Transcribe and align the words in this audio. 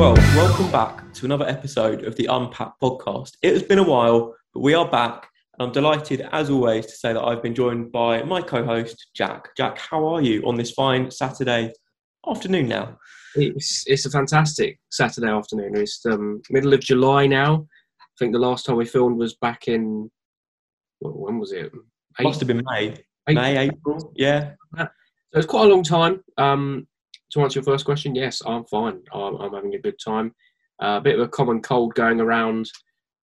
Well, 0.00 0.14
welcome 0.34 0.72
back 0.72 1.12
to 1.12 1.26
another 1.26 1.46
episode 1.46 2.04
of 2.04 2.16
the 2.16 2.24
Unpacked 2.24 2.80
podcast. 2.80 3.32
It 3.42 3.52
has 3.52 3.62
been 3.62 3.78
a 3.78 3.82
while, 3.82 4.34
but 4.54 4.60
we 4.60 4.72
are 4.72 4.90
back. 4.90 5.28
And 5.52 5.66
I'm 5.66 5.74
delighted, 5.74 6.26
as 6.32 6.48
always, 6.48 6.86
to 6.86 6.92
say 6.92 7.12
that 7.12 7.22
I've 7.22 7.42
been 7.42 7.54
joined 7.54 7.92
by 7.92 8.22
my 8.22 8.40
co 8.40 8.64
host, 8.64 9.10
Jack. 9.14 9.54
Jack, 9.58 9.76
how 9.76 10.06
are 10.06 10.22
you 10.22 10.40
on 10.46 10.56
this 10.56 10.70
fine 10.70 11.10
Saturday 11.10 11.74
afternoon 12.26 12.66
now? 12.68 12.96
It's, 13.34 13.84
it's 13.86 14.06
a 14.06 14.10
fantastic 14.10 14.80
Saturday 14.90 15.28
afternoon. 15.28 15.76
It's 15.76 16.00
um, 16.06 16.40
middle 16.48 16.72
of 16.72 16.80
July 16.80 17.26
now. 17.26 17.66
I 18.00 18.04
think 18.18 18.32
the 18.32 18.38
last 18.38 18.64
time 18.64 18.76
we 18.76 18.86
filmed 18.86 19.18
was 19.18 19.34
back 19.34 19.68
in, 19.68 20.10
well, 21.02 21.12
when 21.12 21.38
was 21.38 21.52
it? 21.52 21.70
Eight, 22.18 22.24
Must 22.24 22.40
have 22.40 22.48
been 22.48 22.62
May. 22.64 22.96
May, 23.28 23.58
April, 23.58 24.14
yeah. 24.16 24.52
So 24.78 24.88
it's 25.34 25.46
quite 25.46 25.66
a 25.66 25.68
long 25.68 25.82
time. 25.82 26.24
Um, 26.38 26.86
to 27.32 27.40
answer 27.42 27.58
your 27.58 27.64
first 27.64 27.84
question, 27.84 28.14
yes, 28.14 28.42
I'm 28.46 28.64
fine. 28.64 29.00
I'm, 29.12 29.36
I'm 29.36 29.54
having 29.54 29.74
a 29.74 29.80
good 29.80 29.98
time. 30.04 30.34
Uh, 30.82 30.96
a 30.96 31.00
bit 31.00 31.18
of 31.18 31.20
a 31.20 31.28
common 31.28 31.60
cold 31.60 31.94
going 31.94 32.20
around 32.20 32.70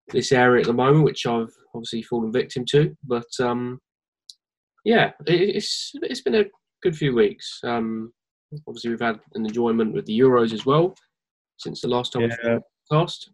this 0.10 0.32
area 0.32 0.62
at 0.62 0.68
the 0.68 0.74
moment, 0.74 1.04
which 1.04 1.26
I've 1.26 1.52
obviously 1.74 2.04
fallen 2.04 2.32
victim 2.32 2.66
to. 2.72 2.96
But 3.04 3.28
um, 3.40 3.80
yeah, 4.86 5.12
it, 5.26 5.56
it's 5.56 5.92
it's 5.96 6.22
been 6.22 6.36
a 6.36 6.46
good 6.84 6.96
few 6.96 7.16
weeks. 7.16 7.60
Um, 7.64 8.14
obviously, 8.68 8.92
we've 8.92 9.00
had 9.00 9.20
an 9.34 9.46
enjoyment 9.46 9.94
with 9.94 10.06
the 10.06 10.18
Euros 10.18 10.54
as 10.54 10.66
well 10.66 10.96
since 11.58 11.82
the 11.82 11.88
last 11.88 12.14
time 12.14 12.24
yeah. 12.24 12.56
we 12.56 12.60
cast. 12.92 13.32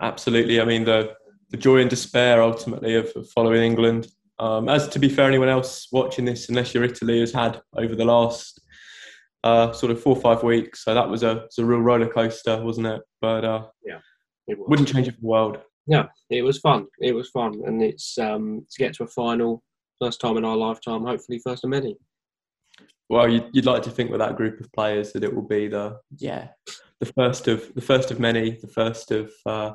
Absolutely. 0.00 0.60
I 0.60 0.64
mean, 0.64 0.84
the 0.84 1.14
the 1.50 1.56
joy 1.56 1.80
and 1.80 1.90
despair 1.90 2.42
ultimately 2.42 2.94
of, 2.94 3.10
of 3.16 3.28
following 3.30 3.62
England. 3.62 4.08
Um, 4.40 4.68
as 4.68 4.88
to 4.88 4.98
be 4.98 5.08
fair, 5.08 5.28
anyone 5.28 5.48
else 5.48 5.88
watching 5.92 6.24
this, 6.24 6.48
unless 6.48 6.74
you're 6.74 6.84
Italy, 6.84 7.20
has 7.20 7.32
had 7.32 7.60
over 7.76 7.94
the 7.94 8.04
last 8.04 8.60
uh, 9.44 9.72
sort 9.72 9.92
of 9.92 10.02
four 10.02 10.16
or 10.16 10.20
five 10.20 10.42
weeks. 10.42 10.84
So 10.84 10.94
that 10.94 11.08
was 11.08 11.22
a, 11.22 11.34
was 11.34 11.58
a 11.58 11.64
real 11.64 11.80
roller 11.80 12.08
coaster, 12.08 12.60
wasn't 12.64 12.88
it? 12.88 13.02
But 13.20 13.44
uh, 13.44 13.66
yeah, 13.86 13.98
it 14.48 14.58
wouldn't 14.58 14.88
change 14.88 15.06
it 15.06 15.14
for 15.14 15.20
the 15.20 15.26
world. 15.26 15.58
Yeah, 15.86 16.06
it 16.30 16.42
was 16.42 16.58
fun. 16.58 16.86
It 17.00 17.14
was 17.14 17.28
fun, 17.28 17.60
and 17.66 17.82
it's 17.82 18.16
um, 18.18 18.66
to 18.70 18.78
get 18.82 18.94
to 18.94 19.04
a 19.04 19.06
final, 19.06 19.62
first 20.00 20.20
time 20.20 20.38
in 20.38 20.44
our 20.44 20.56
lifetime, 20.56 21.04
hopefully 21.04 21.40
first 21.44 21.62
of 21.62 21.70
many. 21.70 21.96
Well, 23.10 23.30
you'd, 23.30 23.50
you'd 23.52 23.66
like 23.66 23.82
to 23.82 23.90
think 23.90 24.10
with 24.10 24.20
that 24.20 24.36
group 24.36 24.58
of 24.60 24.72
players 24.72 25.12
that 25.12 25.22
it 25.22 25.34
will 25.34 25.46
be 25.46 25.68
the 25.68 25.98
yeah 26.16 26.48
the 27.00 27.12
first 27.12 27.46
of 27.46 27.70
the 27.74 27.82
first 27.82 28.10
of 28.10 28.18
many, 28.18 28.52
the 28.52 28.66
first 28.66 29.10
of 29.10 29.30
uh, 29.44 29.72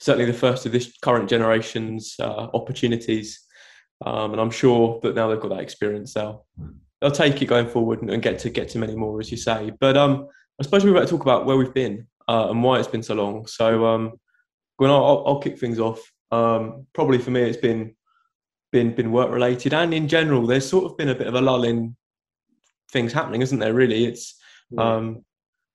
certainly 0.00 0.30
the 0.30 0.36
first 0.36 0.66
of 0.66 0.72
this 0.72 0.98
current 1.00 1.30
generation's 1.30 2.14
uh, 2.20 2.48
opportunities. 2.52 3.40
Um, 4.04 4.32
and 4.32 4.40
I'm 4.40 4.50
sure 4.50 5.00
that 5.02 5.14
now 5.14 5.28
they've 5.28 5.40
got 5.40 5.50
that 5.50 5.60
experience, 5.60 6.12
they'll 6.12 6.44
they'll 7.02 7.10
take 7.10 7.42
it 7.42 7.46
going 7.46 7.66
forward 7.66 8.00
and, 8.00 8.10
and, 8.10 8.22
get 8.22 8.38
to 8.38 8.48
get 8.48 8.68
to 8.70 8.78
many 8.78 8.94
more, 8.94 9.18
as 9.18 9.30
you 9.30 9.36
say. 9.36 9.72
But 9.80 9.96
um, 9.96 10.28
I 10.60 10.62
suppose 10.62 10.84
we're 10.84 10.92
about 10.92 11.02
to 11.02 11.08
talk 11.08 11.22
about 11.22 11.44
where 11.44 11.56
we've 11.56 11.74
been 11.74 12.06
uh, 12.28 12.48
and 12.48 12.62
why 12.62 12.78
it's 12.78 12.86
been 12.86 13.02
so 13.02 13.14
long. 13.14 13.44
So 13.48 13.84
um, 13.84 14.12
when 14.76 14.88
I'll, 14.88 15.24
I'll, 15.26 15.40
kick 15.40 15.58
things 15.58 15.80
off. 15.80 16.00
Um, 16.30 16.86
probably 16.94 17.18
for 17.18 17.32
me, 17.32 17.42
it's 17.42 17.58
been 17.58 17.94
been 18.70 18.94
been 18.94 19.10
work 19.10 19.30
related 19.30 19.74
and 19.74 19.92
in 19.92 20.06
general. 20.06 20.46
There's 20.46 20.66
sort 20.66 20.84
of 20.84 20.96
been 20.96 21.08
a 21.08 21.14
bit 21.14 21.26
of 21.26 21.34
a 21.34 21.40
lull 21.40 21.64
in 21.64 21.96
things 22.92 23.12
happening, 23.12 23.42
isn't 23.42 23.58
there? 23.58 23.74
Really, 23.74 24.04
it's 24.04 24.40
um, 24.78 25.24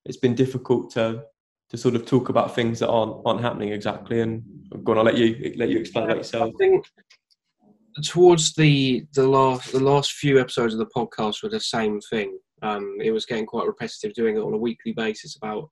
it's 0.06 0.16
been 0.16 0.34
difficult 0.34 0.90
to 0.92 1.24
to 1.70 1.76
sort 1.76 1.94
of 1.94 2.06
talk 2.06 2.30
about 2.30 2.54
things 2.54 2.78
that 2.78 2.88
aren't 2.88 3.20
aren't 3.26 3.42
happening 3.42 3.72
exactly. 3.72 4.22
And 4.22 4.42
go 4.82 4.92
on, 4.92 4.98
I'll 4.98 5.04
let 5.04 5.18
you 5.18 5.54
let 5.56 5.68
you 5.68 5.78
explain 5.78 6.04
about 6.04 6.16
yourself. 6.16 6.54
I 6.54 6.56
think 6.58 6.86
towards 8.02 8.54
the 8.54 9.06
the 9.14 9.26
last 9.26 9.72
the 9.72 9.80
last 9.80 10.12
few 10.12 10.40
episodes 10.40 10.74
of 10.74 10.78
the 10.78 10.86
podcast 10.86 11.42
were 11.42 11.48
the 11.48 11.60
same 11.60 12.00
thing. 12.00 12.38
Um, 12.62 12.96
it 13.00 13.12
was 13.12 13.26
getting 13.26 13.46
quite 13.46 13.66
repetitive 13.66 14.14
doing 14.14 14.36
it 14.36 14.40
on 14.40 14.54
a 14.54 14.58
weekly 14.58 14.92
basis. 14.92 15.36
About 15.36 15.70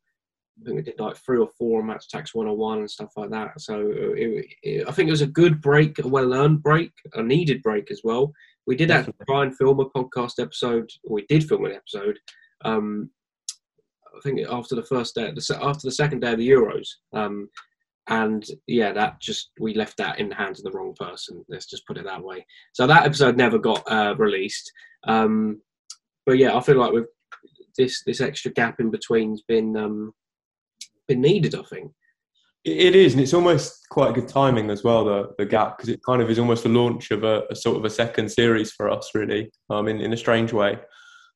I 0.61 0.65
think 0.65 0.77
we 0.77 0.83
did 0.83 1.01
like 1.01 1.17
three 1.17 1.39
or 1.39 1.49
four 1.59 1.83
Match 1.83 2.07
Attax 2.09 2.35
101 2.35 2.79
and 2.79 2.91
stuff 2.91 3.13
like 3.17 3.31
that. 3.31 3.61
So 3.61 3.93
it, 4.17 4.47
it, 4.63 4.89
I 4.89 4.93
think 4.93 5.09
it 5.09 5.13
was 5.13 5.23
a 5.23 5.27
good 5.27 5.61
break, 5.61 5.99
a 5.99 6.09
well 6.09 6.33
earned 6.33 6.63
break, 6.63 6.93
a 7.15 7.23
needed 7.23 7.63
break 7.63 7.91
as 7.91 8.01
well. 8.05 8.33
We 8.67 8.77
did 8.77 8.91
actually 8.91 9.15
try 9.29 9.45
and 9.45 9.57
film 9.57 9.81
a 9.81 9.91
podcast 9.91 10.41
episode. 10.41 10.89
We 11.09 11.27
did 11.29 11.47
film 11.47 11.67
an 11.67 11.73
episode. 11.73 12.19
Um, 12.65 13.11
I 14.17 14.21
think 14.23 14.41
after 14.49 14.75
the 14.75 14.85
first 14.85 15.15
day, 15.15 15.29
after 15.29 15.87
the 15.87 15.93
second 15.93 16.21
day 16.21 16.33
of 16.33 16.39
the 16.39 16.49
Euros, 16.49 16.89
um, 17.13 17.49
and 18.09 18.45
yeah, 18.67 18.93
that 18.93 19.21
just 19.21 19.51
we 19.59 19.75
left 19.75 19.97
that 19.97 20.21
in 20.21 20.29
the 20.29 20.35
hands 20.35 20.61
of 20.61 20.65
the 20.65 20.77
wrong 20.77 20.95
person. 20.99 21.45
Let's 21.49 21.67
just 21.67 21.87
put 21.87 21.99
it 21.99 22.05
that 22.05 22.23
way. 22.23 22.47
So 22.73 22.87
that 22.87 23.05
episode 23.05 23.37
never 23.37 23.59
got 23.59 23.83
uh, 23.91 24.15
released. 24.17 24.71
Um, 25.07 25.61
but 26.25 26.39
yeah, 26.39 26.57
I 26.57 26.61
feel 26.61 26.77
like 26.77 26.93
with 26.93 27.07
this 27.77 28.03
this 28.05 28.21
extra 28.21 28.53
gap 28.53 28.81
in 28.81 28.91
between's 28.91 29.43
been 29.43 29.77
um, 29.77 30.13
been 31.09 31.21
needed. 31.21 31.55
I 31.55 31.63
think 31.63 31.93
it 32.65 32.97
is, 32.97 33.13
and 33.13 33.23
it's 33.23 33.35
almost 33.35 33.89
quite 33.91 34.15
good 34.15 34.29
timing 34.29 34.71
as 34.71 34.83
well. 34.83 35.05
The 35.05 35.35
the 35.39 35.47
gap 35.47 35.77
because 35.77 35.89
it 35.89 36.01
kind 36.05 36.23
of 36.23 36.31
is 36.31 36.39
almost 36.39 36.65
the 36.65 36.69
launch 36.69 37.11
of 37.11 37.25
a, 37.25 37.45
a, 37.51 37.57
sort 37.57 37.77
of 37.77 37.85
a 37.85 37.91
second 37.91 38.31
series 38.31 38.73
for 38.73 38.91
us, 38.91 39.11
really, 39.15 39.51
um, 39.71 39.89
in 39.89 40.01
in 40.01 40.13
a 40.13 40.17
strange 40.17 40.53
way, 40.53 40.79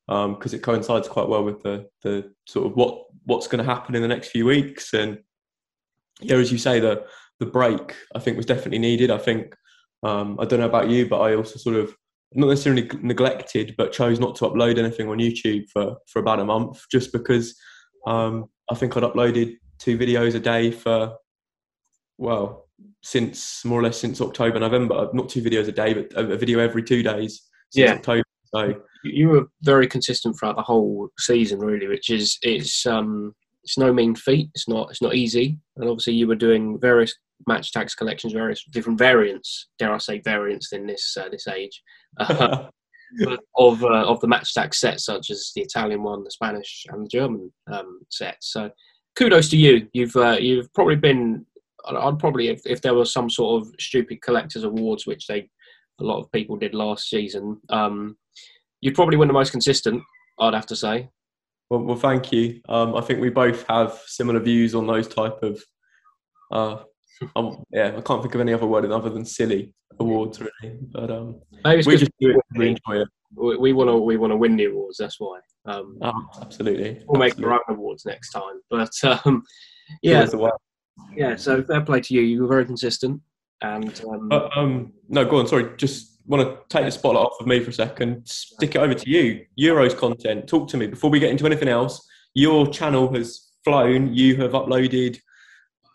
because 0.08 0.52
um, 0.52 0.56
it 0.58 0.62
coincides 0.62 1.08
quite 1.08 1.28
well 1.28 1.44
with 1.44 1.62
the 1.62 1.87
the 2.02 2.32
sort 2.47 2.66
of 2.66 2.76
what 2.76 3.04
what's 3.26 3.47
going 3.47 3.64
to 3.64 3.70
happen 3.72 3.94
in 3.94 4.02
the 4.02 4.08
next 4.08 4.28
few 4.28 4.44
weeks 4.44 4.92
and 4.92 5.19
yeah, 6.20 6.36
as 6.36 6.53
you 6.53 6.58
say, 6.58 6.81
the 6.81 7.04
the 7.38 7.47
break 7.47 7.94
I 8.14 8.19
think 8.19 8.36
was 8.36 8.47
definitely 8.47 8.78
needed. 8.78 9.10
I 9.10 9.19
think 9.19 9.54
um, 10.03 10.38
I 10.41 10.44
don't 10.44 10.60
know 10.60 10.66
about 10.66 10.91
you, 10.91 11.08
but 11.08 11.20
I 11.20 11.34
also 11.34 11.58
sort 11.58 11.76
of 11.76 11.94
not 12.34 12.48
necessarily 12.48 12.88
neglected, 13.03 13.75
but 13.76 13.92
chose 13.92 14.20
not 14.20 14.36
to 14.36 14.44
upload 14.44 14.78
anything 14.78 15.08
on 15.08 15.19
YouTube 15.19 15.69
for 15.72 15.97
for 16.06 16.20
about 16.20 16.41
a 16.41 16.44
month, 16.44 16.82
just 16.91 17.12
because 17.12 17.58
um, 18.06 18.47
I 18.70 18.75
think 18.75 18.97
I'd 18.97 19.03
uploaded 19.03 19.56
two 19.78 19.98
videos 19.98 20.34
a 20.34 20.41
day 20.41 20.70
for 20.70 21.16
well 22.19 22.69
since 23.02 23.64
more 23.64 23.81
or 23.81 23.82
less 23.82 23.98
since 23.98 24.20
October, 24.20 24.58
November. 24.58 25.08
Not 25.12 25.28
two 25.28 25.42
videos 25.42 25.69
a 25.69 25.72
day, 25.72 25.94
but 25.94 26.12
a 26.14 26.37
video 26.37 26.58
every 26.58 26.82
two 26.82 27.02
days 27.02 27.42
yeah. 27.72 27.94
October. 27.94 28.25
So 28.54 28.75
you 29.04 29.28
were 29.28 29.47
very 29.62 29.87
consistent 29.87 30.37
throughout 30.38 30.56
the 30.56 30.62
whole 30.62 31.08
season, 31.19 31.60
really, 31.60 31.87
which 31.87 32.10
is 32.10 32.38
it's 32.42 32.84
um, 32.87 33.34
it's 33.62 33.78
no 33.78 33.93
mean 33.93 34.15
feat. 34.15 34.50
It's 34.54 34.69
not 34.69 34.91
it's 34.91 35.03
not 35.03 35.15
easy, 35.15 35.59
and 35.76 35.88
obviously 35.88 36.15
you 36.15 36.26
were 36.26 36.34
doing 36.34 36.78
various 36.78 37.15
Match 37.47 37.72
Attax 37.72 37.97
collections, 37.97 38.32
various 38.32 38.65
different 38.72 38.98
variants. 38.98 39.69
Dare 39.78 39.94
I 39.94 39.98
say 39.98 40.21
variants 40.21 40.72
in 40.72 40.87
this 40.87 41.16
uh, 41.19 41.28
this 41.28 41.47
age 41.48 41.82
uh, 42.20 42.66
of 43.56 43.84
uh, 43.84 44.06
of 44.06 44.20
the 44.20 44.28
Match 44.28 44.54
Attax 44.54 44.75
sets, 44.76 45.04
such 45.04 45.31
as 45.31 45.53
the 45.54 45.62
Italian 45.62 46.03
one, 46.03 46.25
the 46.25 46.31
Spanish, 46.31 46.84
and 46.91 47.04
the 47.04 47.09
German 47.09 47.53
um, 47.72 48.00
sets. 48.10 48.53
So 48.53 48.70
kudos 49.16 49.49
to 49.50 49.56
you. 49.56 49.88
You've 49.93 50.16
uh, 50.16 50.37
you've 50.41 50.72
probably 50.75 50.97
been. 50.97 51.47
I'd 51.87 52.19
probably 52.19 52.49
if, 52.49 52.60
if 52.66 52.82
there 52.82 52.94
was 52.94 53.10
some 53.10 53.31
sort 53.31 53.62
of 53.62 53.72
stupid 53.81 54.20
collectors 54.20 54.65
awards, 54.65 55.06
which 55.06 55.26
they 55.26 55.49
a 56.00 56.04
lot 56.04 56.20
of 56.20 56.32
people 56.32 56.56
did 56.56 56.75
last 56.75 57.09
season. 57.09 57.59
Um, 57.69 58.16
you'd 58.81 58.94
probably 58.94 59.16
win 59.16 59.28
the 59.28 59.34
most 59.34 59.50
consistent. 59.50 60.03
I'd 60.38 60.54
have 60.54 60.66
to 60.66 60.76
say. 60.76 61.10
Well, 61.70 61.81
well 61.81 61.97
thank 61.97 62.32
you. 62.32 62.60
Um, 62.69 62.94
I 62.94 63.00
think 63.00 63.20
we 63.20 63.31
both 63.31 63.64
have 63.69 64.00
similar 64.06 64.41
views 64.41 64.75
on 64.75 64.86
those 64.86 65.08
type 65.08 65.42
of. 65.42 65.62
Uh, 66.50 66.82
um, 67.36 67.64
yeah, 67.72 67.94
I 67.97 68.00
can't 68.00 68.22
think 68.22 68.34
of 68.34 68.41
any 68.41 68.53
other 68.53 68.66
word 68.66 68.91
other 68.91 69.10
than 69.10 69.25
silly 69.25 69.75
awards, 69.98 70.41
really. 70.41 70.78
But 70.92 71.10
um, 71.10 71.41
we 71.64 71.97
just 71.97 72.10
do 72.20 72.31
it. 72.31 72.36
We 72.56 72.69
enjoy 72.69 73.03
it. 73.03 73.08
We 73.36 73.72
want 73.72 73.88
to 73.88 73.97
we 73.97 74.16
want 74.16 74.32
to 74.32 74.36
win 74.36 74.56
the 74.56 74.64
awards. 74.66 74.97
That's 74.98 75.20
why. 75.20 75.38
Um, 75.66 75.98
oh, 76.03 76.12
absolutely. 76.41 77.03
We'll 77.06 77.22
absolutely. 77.22 77.44
make 77.44 77.47
our 77.47 77.53
own 77.53 77.76
awards 77.76 78.04
next 78.04 78.31
time. 78.31 78.60
But 78.70 78.92
um, 79.04 79.44
yeah, 80.02 80.26
yeah. 81.14 81.37
So 81.37 81.62
fair 81.62 81.82
play 81.82 82.00
to 82.00 82.14
you. 82.14 82.22
You 82.22 82.42
were 82.42 82.48
very 82.48 82.64
consistent. 82.64 83.20
And 83.62 84.00
um, 84.08 84.28
uh, 84.32 84.48
um, 84.56 84.92
no, 85.08 85.25
go 85.25 85.38
on. 85.38 85.47
Sorry, 85.47 85.76
just 85.76 86.19
want 86.31 86.49
to 86.49 86.59
take 86.75 86.87
the 86.87 86.93
spotlight 86.93 87.27
off 87.27 87.41
of 87.41 87.47
me 87.47 87.61
for 87.61 87.71
a 87.71 87.73
second, 87.73 88.27
stick 88.27 88.77
it 88.77 88.79
over 88.79 88.95
to 88.95 89.11
you. 89.11 89.45
Euros 89.59 89.97
content. 89.97 90.47
Talk 90.47 90.69
to 90.69 90.77
me 90.77 90.87
before 90.87 91.11
we 91.11 91.19
get 91.19 91.31
into 91.31 91.45
anything 91.45 91.69
else. 91.69 92.06
Your 92.35 92.69
channel 92.69 93.12
has 93.15 93.50
flown. 93.65 94.15
You 94.15 94.37
have 94.37 94.53
uploaded 94.53 95.19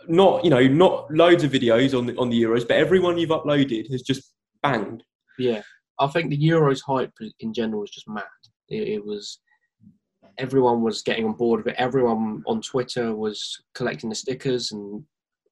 not 0.08 0.44
you 0.44 0.52
know 0.52 0.68
not 0.68 1.10
loads 1.10 1.44
of 1.44 1.52
videos 1.52 1.98
on 1.98 2.06
the 2.06 2.16
on 2.18 2.30
the 2.30 2.42
Euros, 2.42 2.68
but 2.68 2.78
everyone 2.78 3.18
you've 3.18 3.30
uploaded 3.30 3.90
has 3.92 4.02
just 4.02 4.34
banged. 4.62 5.04
Yeah, 5.40 5.62
I 6.00 6.08
think 6.08 6.30
the 6.30 6.38
Euros 6.38 6.82
hype 6.86 7.14
in 7.40 7.54
general 7.54 7.82
was 7.82 7.92
just 7.92 8.08
mad. 8.08 8.24
It, 8.70 8.88
it 8.88 9.06
was 9.06 9.40
everyone 10.38 10.82
was 10.82 11.02
getting 11.02 11.26
on 11.26 11.34
board 11.34 11.64
with 11.64 11.74
it. 11.74 11.80
Everyone 11.80 12.44
on 12.46 12.62
Twitter 12.62 13.16
was 13.16 13.58
collecting 13.74 14.10
the 14.10 14.16
stickers, 14.16 14.72
and 14.72 15.04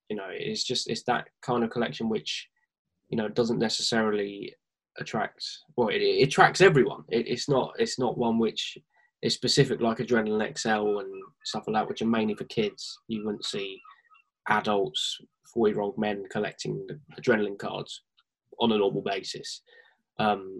you 0.10 0.18
know 0.18 0.28
it's 0.30 0.64
just 0.64 0.90
it's 0.90 1.04
that 1.04 1.30
kind 1.42 1.64
of 1.64 1.70
collection 1.70 2.10
which 2.10 2.48
you 3.10 3.18
know 3.18 3.30
doesn't 3.30 3.60
necessarily 3.60 4.54
attract 5.00 5.44
well 5.76 5.90
it, 5.90 6.02
it 6.02 6.28
attracts 6.28 6.62
everyone 6.62 7.04
it, 7.10 7.28
it's 7.28 7.50
not 7.50 7.74
it's 7.78 7.98
not 7.98 8.18
one 8.18 8.38
which 8.38 8.78
is 9.22 9.34
specific 9.34 9.82
like 9.82 9.98
Adrenalyn 9.98 10.58
XL 10.58 11.00
and 11.00 11.24
stuff 11.46 11.64
like 11.68 11.76
that 11.76 11.88
which 11.88 12.02
are 12.02 12.08
mainly 12.08 12.36
for 12.36 12.44
kids 12.46 13.00
you 13.08 13.26
wouldn't 13.26 13.46
see 13.46 13.80
adults 14.50 15.18
four 15.54 15.68
year 15.68 15.82
old 15.82 15.98
men 15.98 16.24
collecting 16.32 16.86
Adrenalyn 17.18 17.58
cards 17.58 18.04
on 18.60 18.72
a 18.72 18.78
normal 18.78 19.02
basis 19.02 19.62
um, 20.20 20.60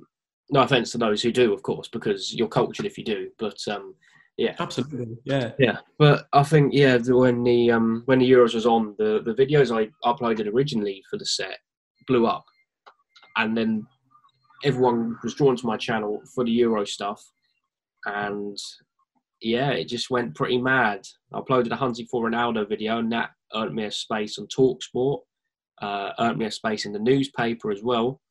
no 0.50 0.62
offense 0.62 0.92
to 0.92 0.98
those 0.98 1.22
who 1.22 1.32
do 1.32 1.54
of 1.54 1.62
course 1.62 1.88
because 1.88 2.34
you're 2.34 2.48
cultured 2.48 2.86
if 2.86 2.98
you 2.98 3.04
do 3.04 3.30
but 3.38 3.58
um, 3.70 3.94
Yeah, 4.38 4.56
absolutely. 4.60 5.18
Yeah, 5.26 5.52
yeah. 5.60 5.78
But 6.00 6.28
I 6.34 6.44
think 6.44 6.74
yeah, 6.74 6.98
the, 6.98 7.16
when 7.16 7.44
the 7.44 7.72
um 7.72 8.02
when 8.06 8.20
the 8.20 8.30
Euros 8.30 8.56
was 8.56 8.66
on, 8.66 8.96
the 8.98 9.22
the 9.24 9.36
videos 9.36 9.72
I 9.72 9.92
uploaded 10.08 10.52
originally 10.52 11.04
for 11.10 11.18
the 11.18 11.26
set 11.26 11.60
blew 12.08 12.26
up, 12.26 12.46
and 13.38 13.56
then 13.56 13.86
everyone 14.64 15.18
was 15.24 15.36
drawn 15.36 15.56
to 15.56 15.68
my 15.68 15.78
channel 15.78 16.22
for 16.34 16.44
the 16.44 16.52
Euro 16.52 16.86
stuff, 16.86 17.24
and 18.06 18.58
yeah, 19.42 19.72
it 19.72 19.86
just 19.86 20.10
went 20.10 20.36
pretty 20.36 20.58
mad. 20.58 21.06
I 21.34 21.40
uploaded 21.40 21.72
a 21.72 21.76
hunting 21.76 22.08
for 22.10 22.30
Ronaldo 22.30 22.68
video, 22.68 23.00
and 23.00 23.12
that 23.12 23.32
earned 23.54 23.76
me 23.76 23.86
a 23.86 23.92
space 23.92 24.40
on 24.40 24.48
Talksport, 24.48 25.20
uh, 25.82 26.12
earned 26.20 26.38
me 26.38 26.46
a 26.46 26.52
space 26.52 26.86
in 26.86 26.94
the 26.94 27.00
newspaper 27.00 27.72
as 27.72 27.84
well. 27.84 28.22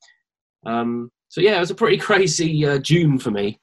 Um, 0.64 1.10
so 1.28 1.40
yeah, 1.40 1.56
it 1.56 1.60
was 1.60 1.70
a 1.70 1.76
pretty 1.76 1.96
crazy 2.08 2.66
uh, 2.66 2.78
June 2.78 3.18
for 3.18 3.30
me. 3.30 3.60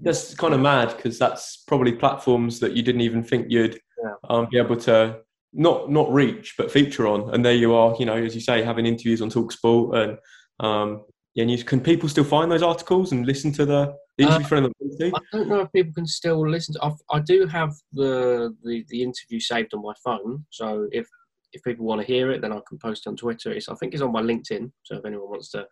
That's 0.00 0.34
kind 0.34 0.54
of 0.54 0.60
mad 0.60 0.96
because 0.96 1.18
that's 1.18 1.64
probably 1.66 1.92
platforms 1.92 2.60
that 2.60 2.72
you 2.72 2.82
didn't 2.82 3.00
even 3.00 3.22
think 3.22 3.46
you'd 3.48 3.80
yeah. 4.02 4.14
um, 4.30 4.46
be 4.50 4.58
able 4.58 4.76
to 4.76 5.20
not 5.52 5.90
not 5.90 6.12
reach 6.12 6.54
but 6.56 6.70
feature 6.70 7.06
on, 7.06 7.34
and 7.34 7.44
there 7.44 7.54
you 7.54 7.74
are. 7.74 7.96
You 7.98 8.06
know, 8.06 8.16
as 8.16 8.34
you 8.34 8.40
say, 8.40 8.62
having 8.62 8.86
interviews 8.86 9.20
on 9.20 9.30
Talksport 9.30 9.96
and 9.96 10.18
um, 10.60 11.04
yeah, 11.34 11.42
and 11.42 11.50
you, 11.50 11.62
can 11.62 11.80
people 11.80 12.08
still 12.08 12.24
find 12.24 12.50
those 12.50 12.62
articles 12.62 13.12
and 13.12 13.26
listen 13.26 13.52
to 13.52 13.64
the, 13.64 13.94
the 14.16 14.24
interview 14.24 14.44
uh, 14.44 14.48
from 14.48 14.62
the 14.64 15.12
I 15.14 15.36
don't 15.36 15.48
know 15.48 15.60
if 15.60 15.72
people 15.72 15.92
can 15.92 16.06
still 16.06 16.48
listen 16.48 16.74
to. 16.74 16.84
I've, 16.84 17.00
I 17.10 17.20
do 17.20 17.46
have 17.46 17.74
the, 17.92 18.54
the 18.64 18.84
the 18.88 19.02
interview 19.02 19.38
saved 19.38 19.74
on 19.74 19.82
my 19.82 19.92
phone, 20.04 20.44
so 20.50 20.88
if 20.92 21.06
if 21.52 21.62
people 21.62 21.86
want 21.86 22.00
to 22.00 22.06
hear 22.06 22.30
it, 22.30 22.42
then 22.42 22.52
I 22.52 22.60
can 22.68 22.78
post 22.78 23.06
it 23.06 23.08
on 23.08 23.16
Twitter. 23.16 23.52
It's, 23.52 23.68
I 23.68 23.74
think 23.76 23.94
it's 23.94 24.02
on 24.02 24.12
my 24.12 24.22
LinkedIn, 24.22 24.70
so 24.82 24.96
if 24.96 25.04
anyone 25.04 25.30
wants 25.30 25.50
to 25.52 25.66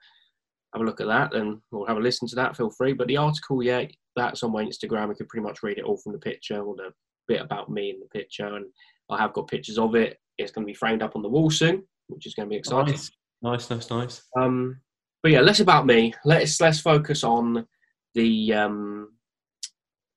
have 0.72 0.82
a 0.82 0.84
look 0.84 1.00
at 1.00 1.06
that, 1.06 1.32
then 1.32 1.60
or 1.72 1.86
have 1.86 1.96
a 1.96 2.00
listen 2.00 2.28
to 2.28 2.36
that, 2.36 2.56
feel 2.56 2.70
free. 2.70 2.92
But 2.92 3.08
the 3.08 3.16
article, 3.16 3.62
yeah, 3.62 3.84
that's 4.14 4.42
on 4.42 4.52
my 4.52 4.64
Instagram. 4.64 5.08
You 5.08 5.14
can 5.14 5.26
pretty 5.26 5.44
much 5.44 5.62
read 5.62 5.78
it 5.78 5.84
all 5.84 5.98
from 5.98 6.12
the 6.12 6.18
picture 6.18 6.60
or 6.60 6.74
the 6.76 6.92
bit 7.28 7.42
about 7.42 7.70
me 7.70 7.90
in 7.90 8.00
the 8.00 8.06
picture, 8.06 8.56
and 8.56 8.66
I 9.10 9.18
have 9.18 9.32
got 9.32 9.48
pictures 9.48 9.78
of 9.78 9.94
it. 9.94 10.18
It's 10.38 10.52
going 10.52 10.66
to 10.66 10.70
be 10.70 10.74
framed 10.74 11.02
up 11.02 11.16
on 11.16 11.22
the 11.22 11.28
wall 11.28 11.50
soon, 11.50 11.82
which 12.08 12.26
is 12.26 12.34
going 12.34 12.48
to 12.48 12.50
be 12.50 12.56
exciting. 12.56 12.92
Nice, 12.92 13.10
nice, 13.42 13.70
nice, 13.70 13.90
nice. 13.90 14.22
Um, 14.38 14.80
but 15.22 15.32
yeah, 15.32 15.40
less 15.40 15.60
about 15.60 15.86
me. 15.86 16.14
Let's 16.24 16.60
let's 16.60 16.80
focus 16.80 17.24
on 17.24 17.66
the 18.14 18.52
um, 18.52 19.12